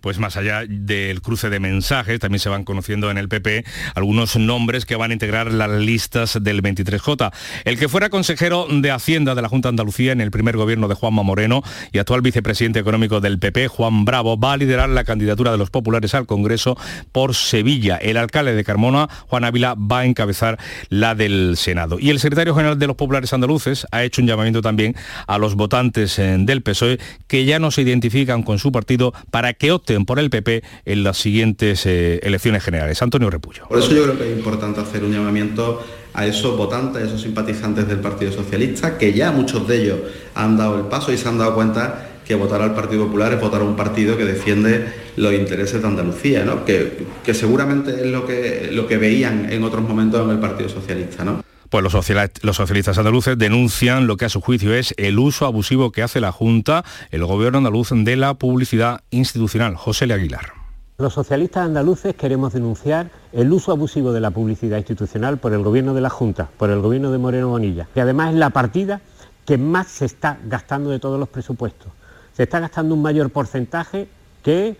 [0.00, 3.64] pues más allá del cruce de mensajes, también se van conociendo en el PP
[3.94, 7.32] algunos nombres que van a integrar las listas del 23J.
[7.64, 10.94] El que fuera consejero de Hacienda de la Junta Andalucía en el primer gobierno de
[10.94, 11.62] Juanma Moreno
[11.92, 15.70] y actual vicepresidente económico del PP, Juan Bravo, va a liderar la candidatura de los
[15.70, 16.76] populares al Congreso
[17.12, 17.96] por Sevilla.
[17.96, 20.58] El alcalde de Carmona, Juan Ávila, va a encabezar
[20.88, 21.98] la del Senado.
[21.98, 24.96] Y el secretario general de los populares andaluces ha hecho un llamamiento también
[25.26, 29.52] a los votantes eh, del PSOE que ya no se identifican con su partido para
[29.52, 33.02] que opten por el PP en las siguientes eh, elecciones generales.
[33.02, 33.66] Antonio Repullo.
[33.68, 37.22] Por eso yo creo que es importante hacer un llamamiento a esos votantes, a esos
[37.22, 39.98] simpatizantes del Partido Socialista, que ya muchos de ellos
[40.34, 43.40] han dado el paso y se han dado cuenta que votar al Partido Popular es
[43.40, 44.86] votar a un partido que defiende
[45.16, 46.64] los intereses de Andalucía, ¿no?
[46.64, 50.68] que, que seguramente es lo que, lo que veían en otros momentos en el Partido
[50.68, 51.24] Socialista.
[51.24, 51.43] ¿no?
[51.74, 56.04] Pues los, socialistas andaluces denuncian lo que a su juicio es el uso abusivo que
[56.04, 59.74] hace la Junta, el gobierno andaluz, de la publicidad institucional.
[59.74, 60.52] José Le Aguilar.
[60.98, 65.94] Los socialistas andaluces queremos denunciar el uso abusivo de la publicidad institucional por el gobierno
[65.94, 69.00] de la Junta, por el gobierno de Moreno Bonilla, que además es la partida
[69.44, 71.88] que más se está gastando de todos los presupuestos.
[72.34, 74.06] Se está gastando un mayor porcentaje
[74.44, 74.76] que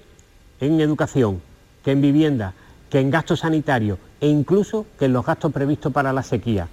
[0.61, 1.42] en educación,
[1.82, 2.55] que en vivienda,
[2.88, 6.68] que en gastos sanitarios e incluso que en los gastos previstos para la sequía.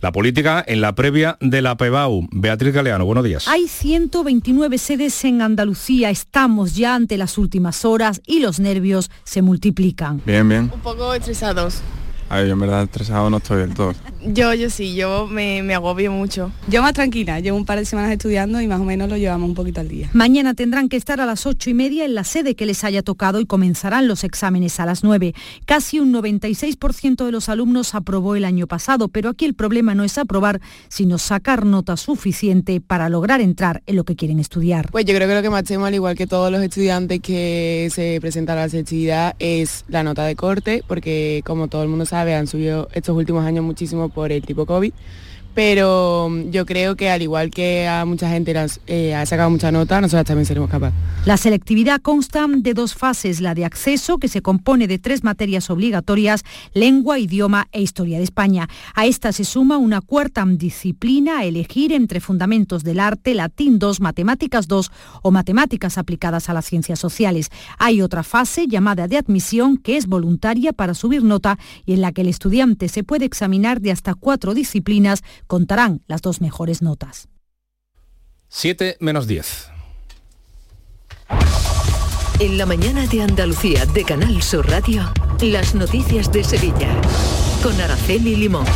[0.00, 2.28] La política en la previa de la PEBAU.
[2.30, 3.48] Beatriz Galeano, buenos días.
[3.48, 6.10] Hay 129 sedes en Andalucía.
[6.10, 10.22] Estamos ya ante las últimas horas y los nervios se multiplican.
[10.24, 10.70] Bien, bien.
[10.72, 11.82] Un poco estresados.
[12.28, 13.94] A ver, yo en verdad estresado no estoy del todo.
[14.26, 16.50] Yo, yo sí, yo me, me, agobio mucho.
[16.68, 19.50] Yo más tranquila, llevo un par de semanas estudiando y más o menos lo llevamos
[19.50, 20.08] un poquito al día.
[20.14, 23.02] Mañana tendrán que estar a las ocho y media en la sede que les haya
[23.02, 25.34] tocado y comenzarán los exámenes a las nueve.
[25.66, 30.04] Casi un 96% de los alumnos aprobó el año pasado, pero aquí el problema no
[30.04, 34.90] es aprobar, sino sacar nota suficiente para lograr entrar en lo que quieren estudiar.
[34.90, 37.90] Pues yo creo que lo que más temo, al igual que todos los estudiantes que
[37.92, 42.06] se presentan a la selectividad, es la nota de corte, porque como todo el mundo
[42.06, 44.92] sabe, han subido estos últimos años muchísimo por el tipo COVID
[45.54, 48.54] pero mm, yo creo que al igual que a mucha gente
[48.86, 50.98] eh, ha sacado mucha nota, nosotros también seremos capaces.
[51.24, 55.70] La selectividad consta de dos fases, la de acceso, que se compone de tres materias
[55.70, 56.44] obligatorias,
[56.74, 58.68] lengua, idioma e historia de España.
[58.94, 64.00] A esta se suma una cuarta disciplina a elegir entre fundamentos del arte, latín 2,
[64.00, 64.90] matemáticas 2
[65.22, 67.50] o matemáticas aplicadas a las ciencias sociales.
[67.78, 72.12] Hay otra fase llamada de admisión que es voluntaria para subir nota y en la
[72.12, 77.28] que el estudiante se puede examinar de hasta cuatro disciplinas contarán las dos mejores notas.
[78.48, 79.70] 7 menos 10.
[82.40, 87.00] En la mañana de Andalucía de Canal Sur Radio, las noticias de Sevilla.
[87.62, 88.66] Con Araceli Limón.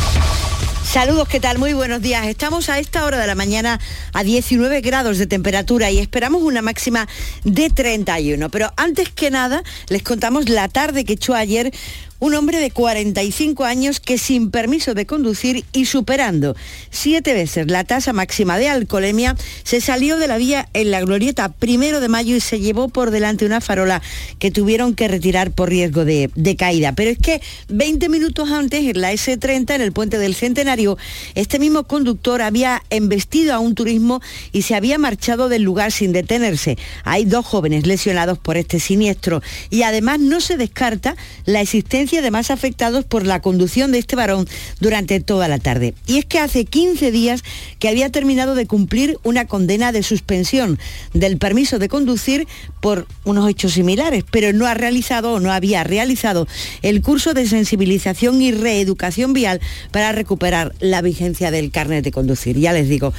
[0.83, 1.59] Saludos, ¿qué tal?
[1.59, 2.25] Muy buenos días.
[2.25, 3.79] Estamos a esta hora de la mañana
[4.11, 7.07] a 19 grados de temperatura y esperamos una máxima
[7.43, 8.49] de 31.
[8.49, 11.71] Pero antes que nada, les contamos la tarde que echó ayer
[12.19, 16.55] un hombre de 45 años que sin permiso de conducir y superando
[16.89, 21.49] siete veces la tasa máxima de alcoholemia, se salió de la vía en la glorieta
[21.49, 24.01] primero de mayo y se llevó por delante una farola
[24.37, 26.93] que tuvieron que retirar por riesgo de, de caída.
[26.93, 30.97] Pero es que 20 minutos antes, en la S30, en el puente del Centenario,
[31.35, 36.11] este mismo conductor había embestido a un turismo y se había marchado del lugar sin
[36.11, 36.77] detenerse.
[37.03, 41.15] Hay dos jóvenes lesionados por este siniestro y además no se descarta
[41.45, 44.47] la existencia de más afectados por la conducción de este varón
[44.79, 45.93] durante toda la tarde.
[46.07, 47.43] Y es que hace 15 días
[47.77, 50.79] que había terminado de cumplir una condena de suspensión
[51.13, 52.47] del permiso de conducir
[52.81, 56.47] por unos hechos similares, pero no ha realizado o no había realizado
[56.81, 62.57] el curso de sensibilización y reeducación vial para recuperar la vigencia del carnet de conducir.
[62.57, 63.13] Ya les digo,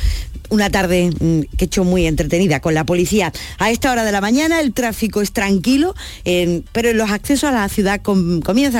[0.50, 3.32] una tarde mm, que he hecho muy entretenida con la policía.
[3.58, 5.94] A esta hora de la mañana el tráfico es tranquilo,
[6.72, 8.79] pero los accesos a la ciudad comienza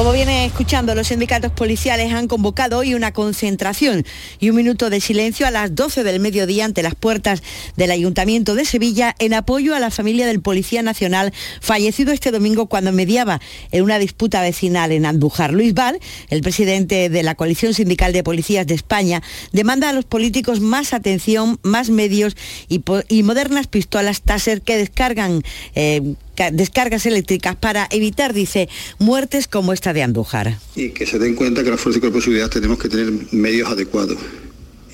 [0.00, 4.06] Como viene escuchando, los sindicatos policiales han convocado hoy una concentración
[4.38, 7.42] y un minuto de silencio a las 12 del mediodía ante las puertas
[7.76, 12.64] del Ayuntamiento de Sevilla en apoyo a la familia del Policía Nacional fallecido este domingo
[12.64, 13.42] cuando mediaba
[13.72, 15.52] en una disputa vecinal en Andújar.
[15.52, 19.22] Luis Val, el presidente de la Coalición Sindical de Policías de España,
[19.52, 22.38] demanda a los políticos más atención, más medios
[22.70, 25.42] y, modernas pistolas Taser que descargan
[25.74, 26.14] eh,
[26.50, 28.68] descargas eléctricas para evitar, dice,
[28.98, 30.58] muertes como esta de Andújar.
[30.74, 33.12] Y que se den cuenta que las fuerzas y cuerpos de seguridad tenemos que tener
[33.32, 34.16] medios adecuados.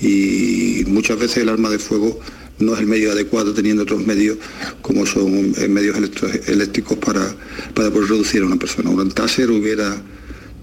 [0.01, 2.19] Y muchas veces el arma de fuego
[2.59, 4.37] no es el medio adecuado teniendo otros medios
[4.81, 5.95] como son eh, medios
[6.47, 7.35] eléctricos para,
[7.73, 8.89] para poder reducir a una persona.
[8.89, 10.01] Un taser hubiera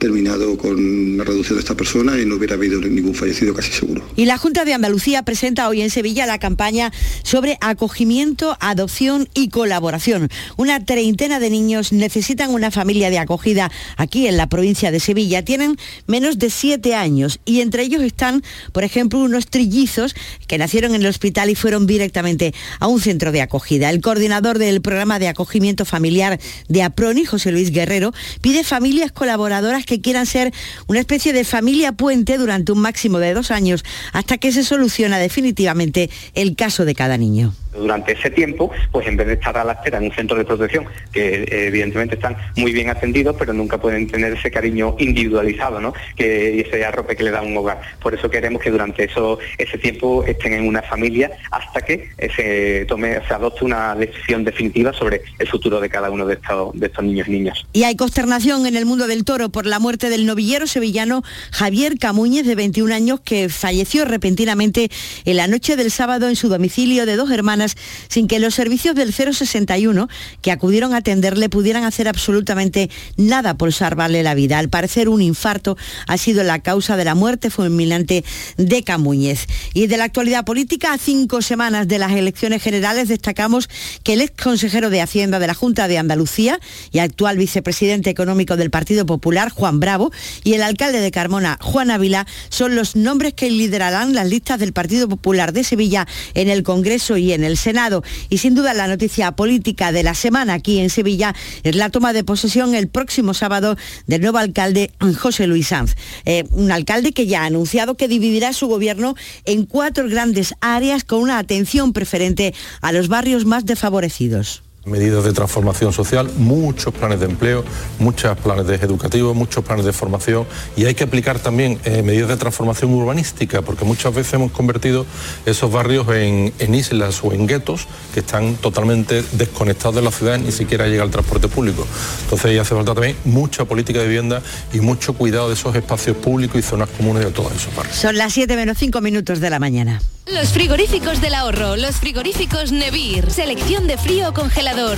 [0.05, 4.07] terminado con la reducción de esta persona y no hubiera habido ningún fallecido casi seguro.
[4.17, 6.93] Y la Junta de Andalucía presenta hoy en Sevilla la campaña
[7.23, 10.29] sobre acogimiento, adopción y colaboración.
[10.59, 15.43] Una treintena de niños necesitan una familia de acogida aquí en la provincia de Sevilla.
[15.43, 18.43] Tienen menos de siete años y entre ellos están,
[18.73, 20.15] por ejemplo, unos trillizos
[20.47, 23.89] que nacieron en el hospital y fueron directamente a un centro de acogida.
[23.89, 26.39] El coordinador del programa de acogimiento familiar
[26.69, 30.53] de APRONI, José Luis Guerrero, pide familias colaboradoras que quieran ser
[30.87, 35.19] una especie de familia puente durante un máximo de dos años hasta que se soluciona
[35.19, 37.55] definitivamente el caso de cada niño.
[37.77, 40.45] Durante ese tiempo, pues en vez de estar a la espera en un centro de
[40.45, 45.81] protección, que eh, evidentemente están muy bien atendidos, pero nunca pueden tener ese cariño individualizado,
[45.81, 45.95] ¿no?
[46.17, 47.81] Que ese arrope que le da un hogar.
[48.01, 52.31] Por eso queremos que durante eso, ese tiempo estén en una familia hasta que eh,
[52.35, 56.79] se tome, se adopte una decisión definitiva sobre el futuro de cada uno de estos,
[56.79, 57.65] de estos niños y niñas.
[57.73, 61.99] Y hay consternación en el mundo del toro por la muerte del novillero sevillano Javier
[61.99, 64.91] Camuñez, de 21 años, que falleció repentinamente
[65.25, 67.64] en la noche del sábado en su domicilio de dos hermanas
[68.09, 70.09] sin que los servicios del 061
[70.43, 74.59] que acudieron a atenderle pudieran hacer absolutamente nada por salvarle la vida.
[74.59, 78.25] Al parecer un infarto ha sido la causa de la muerte fulminante
[78.57, 79.47] de Camuñez.
[79.73, 83.69] Y de la actualidad política, a cinco semanas de las elecciones generales, destacamos
[84.03, 86.59] que el ex consejero de Hacienda de la Junta de Andalucía
[86.93, 90.13] y actual vicepresidente económico del Partido Popular, Juan Bravo,
[90.43, 94.73] y el alcalde de Carmona, Juan Ávila, son los nombres que liderarán las listas del
[94.73, 98.03] Partido Popular de Sevilla en el Congreso y en el Senado.
[98.29, 102.13] Y sin duda la noticia política de la semana aquí en Sevilla es la toma
[102.13, 103.77] de posesión el próximo sábado
[104.07, 105.95] del nuevo alcalde José Luis Sanz.
[106.25, 111.05] Eh, un alcalde que ya ha anunciado que dividirá su gobierno en cuatro grandes áreas
[111.05, 117.21] con una atención preferente a los barrios más desfavorecidos medidas de transformación social, muchos planes
[117.21, 117.65] de empleo,
[117.99, 122.29] muchos planes de educativos, muchos planes de formación y hay que aplicar también eh, medidas
[122.29, 125.07] de transformación urbanística porque muchas veces hemos convertido
[125.47, 130.53] esos barrios en, islas o en guetos que están totalmente desconectados de la ciudad, ni
[130.53, 131.87] siquiera llega el transporte público.
[132.25, 136.17] Entonces ahí hace falta también mucha política de vivienda y mucho cuidado de esos espacios
[136.17, 137.97] públicos y zonas comunes de todos esos barrios.
[137.97, 140.01] Son las 7 menos 5 minutos de la mañana.
[140.27, 144.33] Los frigoríficos del ahorro, los frigoríficos Nevir, selección de frío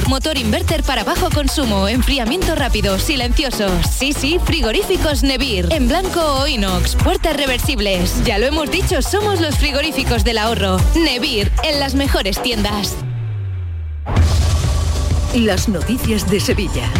[0.08, 3.70] motor inverter para bajo consumo, enfriamiento rápido, silenciosos.
[3.90, 8.24] Sí, sí, frigoríficos Nevir, en blanco o inox, puertas reversibles.
[8.24, 10.78] Ya lo hemos dicho, somos los frigoríficos del ahorro.
[10.94, 12.94] Nevir, en las mejores tiendas.
[15.34, 16.90] Las noticias de Sevilla.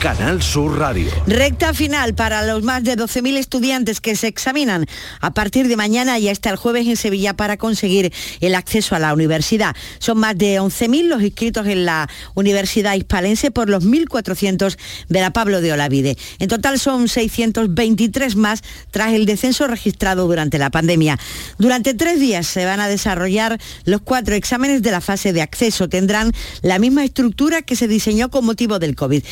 [0.00, 1.10] Canal Sur Radio.
[1.26, 4.86] Recta final para los más de 12.000 estudiantes que se examinan
[5.20, 9.00] a partir de mañana y hasta el jueves en Sevilla para conseguir el acceso a
[9.00, 9.74] la universidad.
[9.98, 14.78] Son más de 11.000 los inscritos en la Universidad Hispalense por los 1.400
[15.08, 16.16] de la Pablo de Olavide.
[16.38, 21.18] En total son 623 más tras el descenso registrado durante la pandemia.
[21.58, 25.88] Durante tres días se van a desarrollar los cuatro exámenes de la fase de acceso.
[25.88, 26.32] Tendrán
[26.62, 29.24] la misma estructura que se diseñó con motivo del COVID.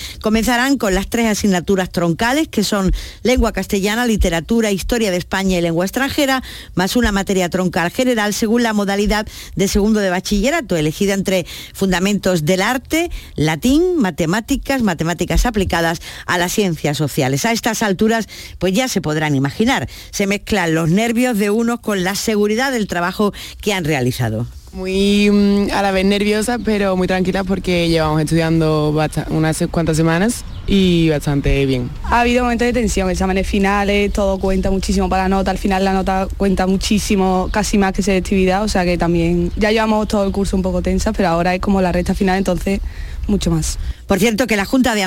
[0.57, 2.91] Con las tres asignaturas troncales, que son
[3.23, 6.43] lengua castellana, literatura, historia de España y lengua extranjera,
[6.75, 11.45] más una materia troncal general según la modalidad de segundo de bachillerato, elegida entre
[11.75, 17.45] fundamentos del arte, latín, matemáticas, matemáticas aplicadas a las ciencias sociales.
[17.45, 18.27] A estas alturas,
[18.59, 22.87] pues ya se podrán imaginar, se mezclan los nervios de unos con la seguridad del
[22.87, 24.47] trabajo que han realizado
[24.77, 28.95] muy mm, a la vez nerviosa, pero muy tranquila porque llevamos estudiando
[29.31, 31.89] unas cuantas semanas y bastante bien.
[32.05, 35.83] Ha habido momentos de tensión, exámenes finales, todo cuenta muchísimo para la nota, al final
[35.83, 40.25] la nota cuenta muchísimo, casi más que selectividad, o sea que también ya llevamos todo
[40.25, 42.81] el curso un poco tensa, pero ahora es como la recta final, entonces
[43.29, 43.79] mucho más.
[44.07, 45.03] Por cierto, que la Junta de,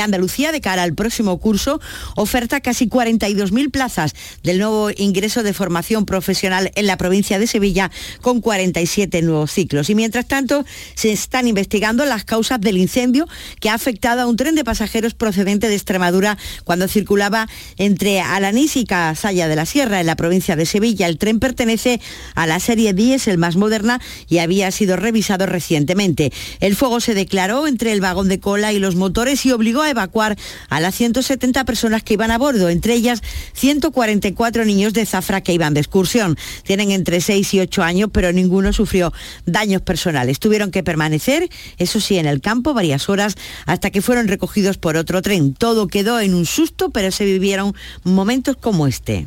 [0.00, 1.80] Andalucía, de cara al próximo curso,
[2.14, 7.90] oferta casi 42.000 plazas del nuevo ingreso de formación profesional en la provincia de Sevilla,
[8.20, 9.90] con 47 nuevos ciclos.
[9.90, 10.64] Y mientras tanto,
[10.94, 13.26] se están investigando las causas del incendio
[13.60, 18.76] que ha afectado a un tren de pasajeros procedente de Extremadura cuando circulaba entre Alanís
[18.76, 21.06] y Casalla de la Sierra, en la provincia de Sevilla.
[21.06, 22.00] El tren pertenece
[22.34, 26.32] a la serie 10, el más moderna, y había sido revisado recientemente.
[26.60, 29.90] El fuego se declaró entre el vagón de cola y los motores y obligó a
[29.90, 30.36] evacuar
[30.68, 33.22] a las 170 personas que iban a bordo, entre ellas
[33.54, 36.36] 144 niños de Zafra que iban de excursión.
[36.64, 39.12] Tienen entre 6 y 8 años, pero ninguno sufrió
[39.46, 40.38] daños personales.
[40.38, 41.48] Tuvieron que permanecer,
[41.78, 45.54] eso sí, en el campo varias horas hasta que fueron recogidos por otro tren.
[45.54, 47.74] Todo quedó en un susto, pero se vivieron
[48.04, 49.26] momentos como este.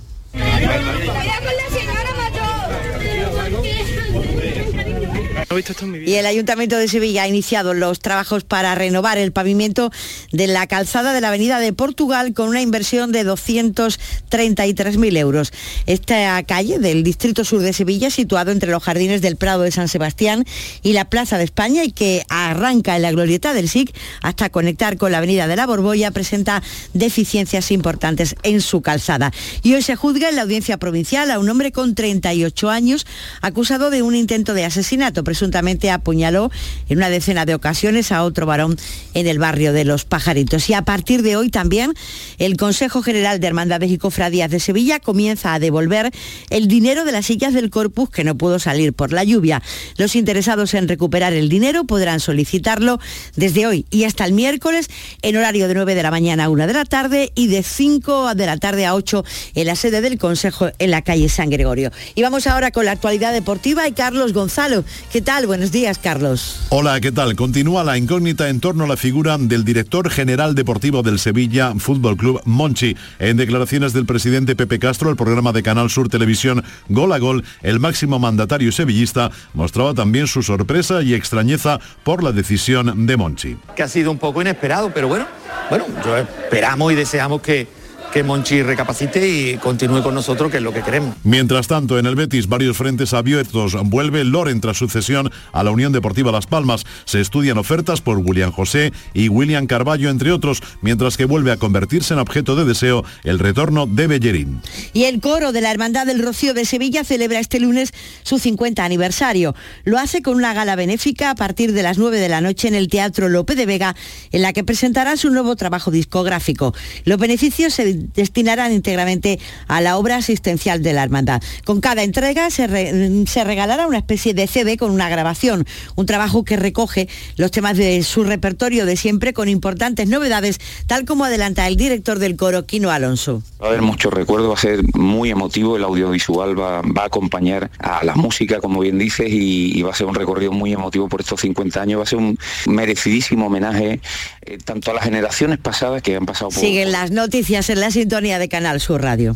[6.05, 9.91] Y el Ayuntamiento de Sevilla ha iniciado los trabajos para renovar el pavimento
[10.31, 15.51] de la calzada de la Avenida de Portugal con una inversión de 233.000 euros.
[15.87, 19.89] Esta calle del Distrito Sur de Sevilla, situado entre los jardines del Prado de San
[19.89, 20.45] Sebastián
[20.83, 24.95] y la Plaza de España y que arranca en la glorieta del SIC hasta conectar
[24.97, 29.33] con la Avenida de la Borbolla, presenta deficiencias importantes en su calzada.
[29.63, 33.05] Y hoy se juzga en la audiencia provincial a un hombre con 38 años
[33.41, 36.51] acusado de un intento de asesinato presuntamente apuñaló
[36.87, 38.77] en una decena de ocasiones a otro varón
[39.15, 40.69] en el barrio de Los Pajaritos.
[40.69, 41.93] Y a partir de hoy también
[42.37, 46.11] el Consejo General de Hermandades y Cofradías de Sevilla comienza a devolver
[46.51, 49.63] el dinero de las sillas del Corpus que no pudo salir por la lluvia.
[49.97, 52.99] Los interesados en recuperar el dinero podrán solicitarlo
[53.35, 54.89] desde hoy y hasta el miércoles
[55.23, 58.35] en horario de 9 de la mañana a 1 de la tarde y de 5
[58.35, 59.25] de la tarde a 8
[59.55, 61.91] en la sede del Consejo en la calle San Gregorio.
[62.13, 64.85] Y vamos ahora con la actualidad deportiva y Carlos Gonzalo.
[65.11, 65.23] ¿Qué?
[65.31, 66.59] Buenos días, Carlos.
[66.69, 67.37] Hola, ¿qué tal?
[67.37, 72.17] Continúa la incógnita en torno a la figura del director general deportivo del Sevilla Fútbol
[72.17, 72.97] Club, Monchi.
[73.17, 77.45] En declaraciones del presidente Pepe Castro, el programa de Canal Sur Televisión Gol a Gol,
[77.61, 83.57] el máximo mandatario sevillista mostraba también su sorpresa y extrañeza por la decisión de Monchi.
[83.73, 85.25] Que ha sido un poco inesperado, pero bueno,
[85.69, 87.80] bueno, yo esperamos y deseamos que
[88.11, 91.15] que Monchi recapacite y continúe con nosotros, que es lo que queremos.
[91.23, 93.75] Mientras tanto, en el Betis, varios frentes abiertos.
[93.85, 96.83] Vuelve Loren tras sucesión a la Unión Deportiva Las Palmas.
[97.05, 101.57] Se estudian ofertas por William José y William Carballo, entre otros, mientras que vuelve a
[101.57, 104.61] convertirse en objeto de deseo el retorno de Bellerín.
[104.93, 107.93] Y el coro de la Hermandad del Rocío de Sevilla celebra este lunes
[108.23, 109.55] su 50 aniversario.
[109.83, 112.75] Lo hace con una gala benéfica a partir de las 9 de la noche en
[112.75, 113.95] el Teatro Lope de Vega,
[114.31, 116.73] en la que presentará su nuevo trabajo discográfico.
[117.05, 121.41] Los beneficios se destinarán íntegramente a la obra asistencial de la hermandad.
[121.65, 126.57] Con cada entrega se, regalará una especie de CD con una grabación, un trabajo que
[126.57, 131.75] recoge los temas de su repertorio de siempre con importantes novedades, tal como adelanta el
[131.75, 133.41] director del coro, Quino Alonso.
[133.61, 137.69] Va a haber muchos recuerdos, va a ser muy emotivo, el audiovisual va, a acompañar
[137.79, 141.21] a la música, como bien dices, y, va a ser un recorrido muy emotivo por
[141.21, 142.37] estos 50 años, va a ser un
[142.67, 143.99] merecidísimo homenaje
[144.43, 146.59] eh, tanto a las generaciones pasadas que han pasado por...
[146.59, 149.35] Siguen las noticias en la sintonía de Canal Sur Radio.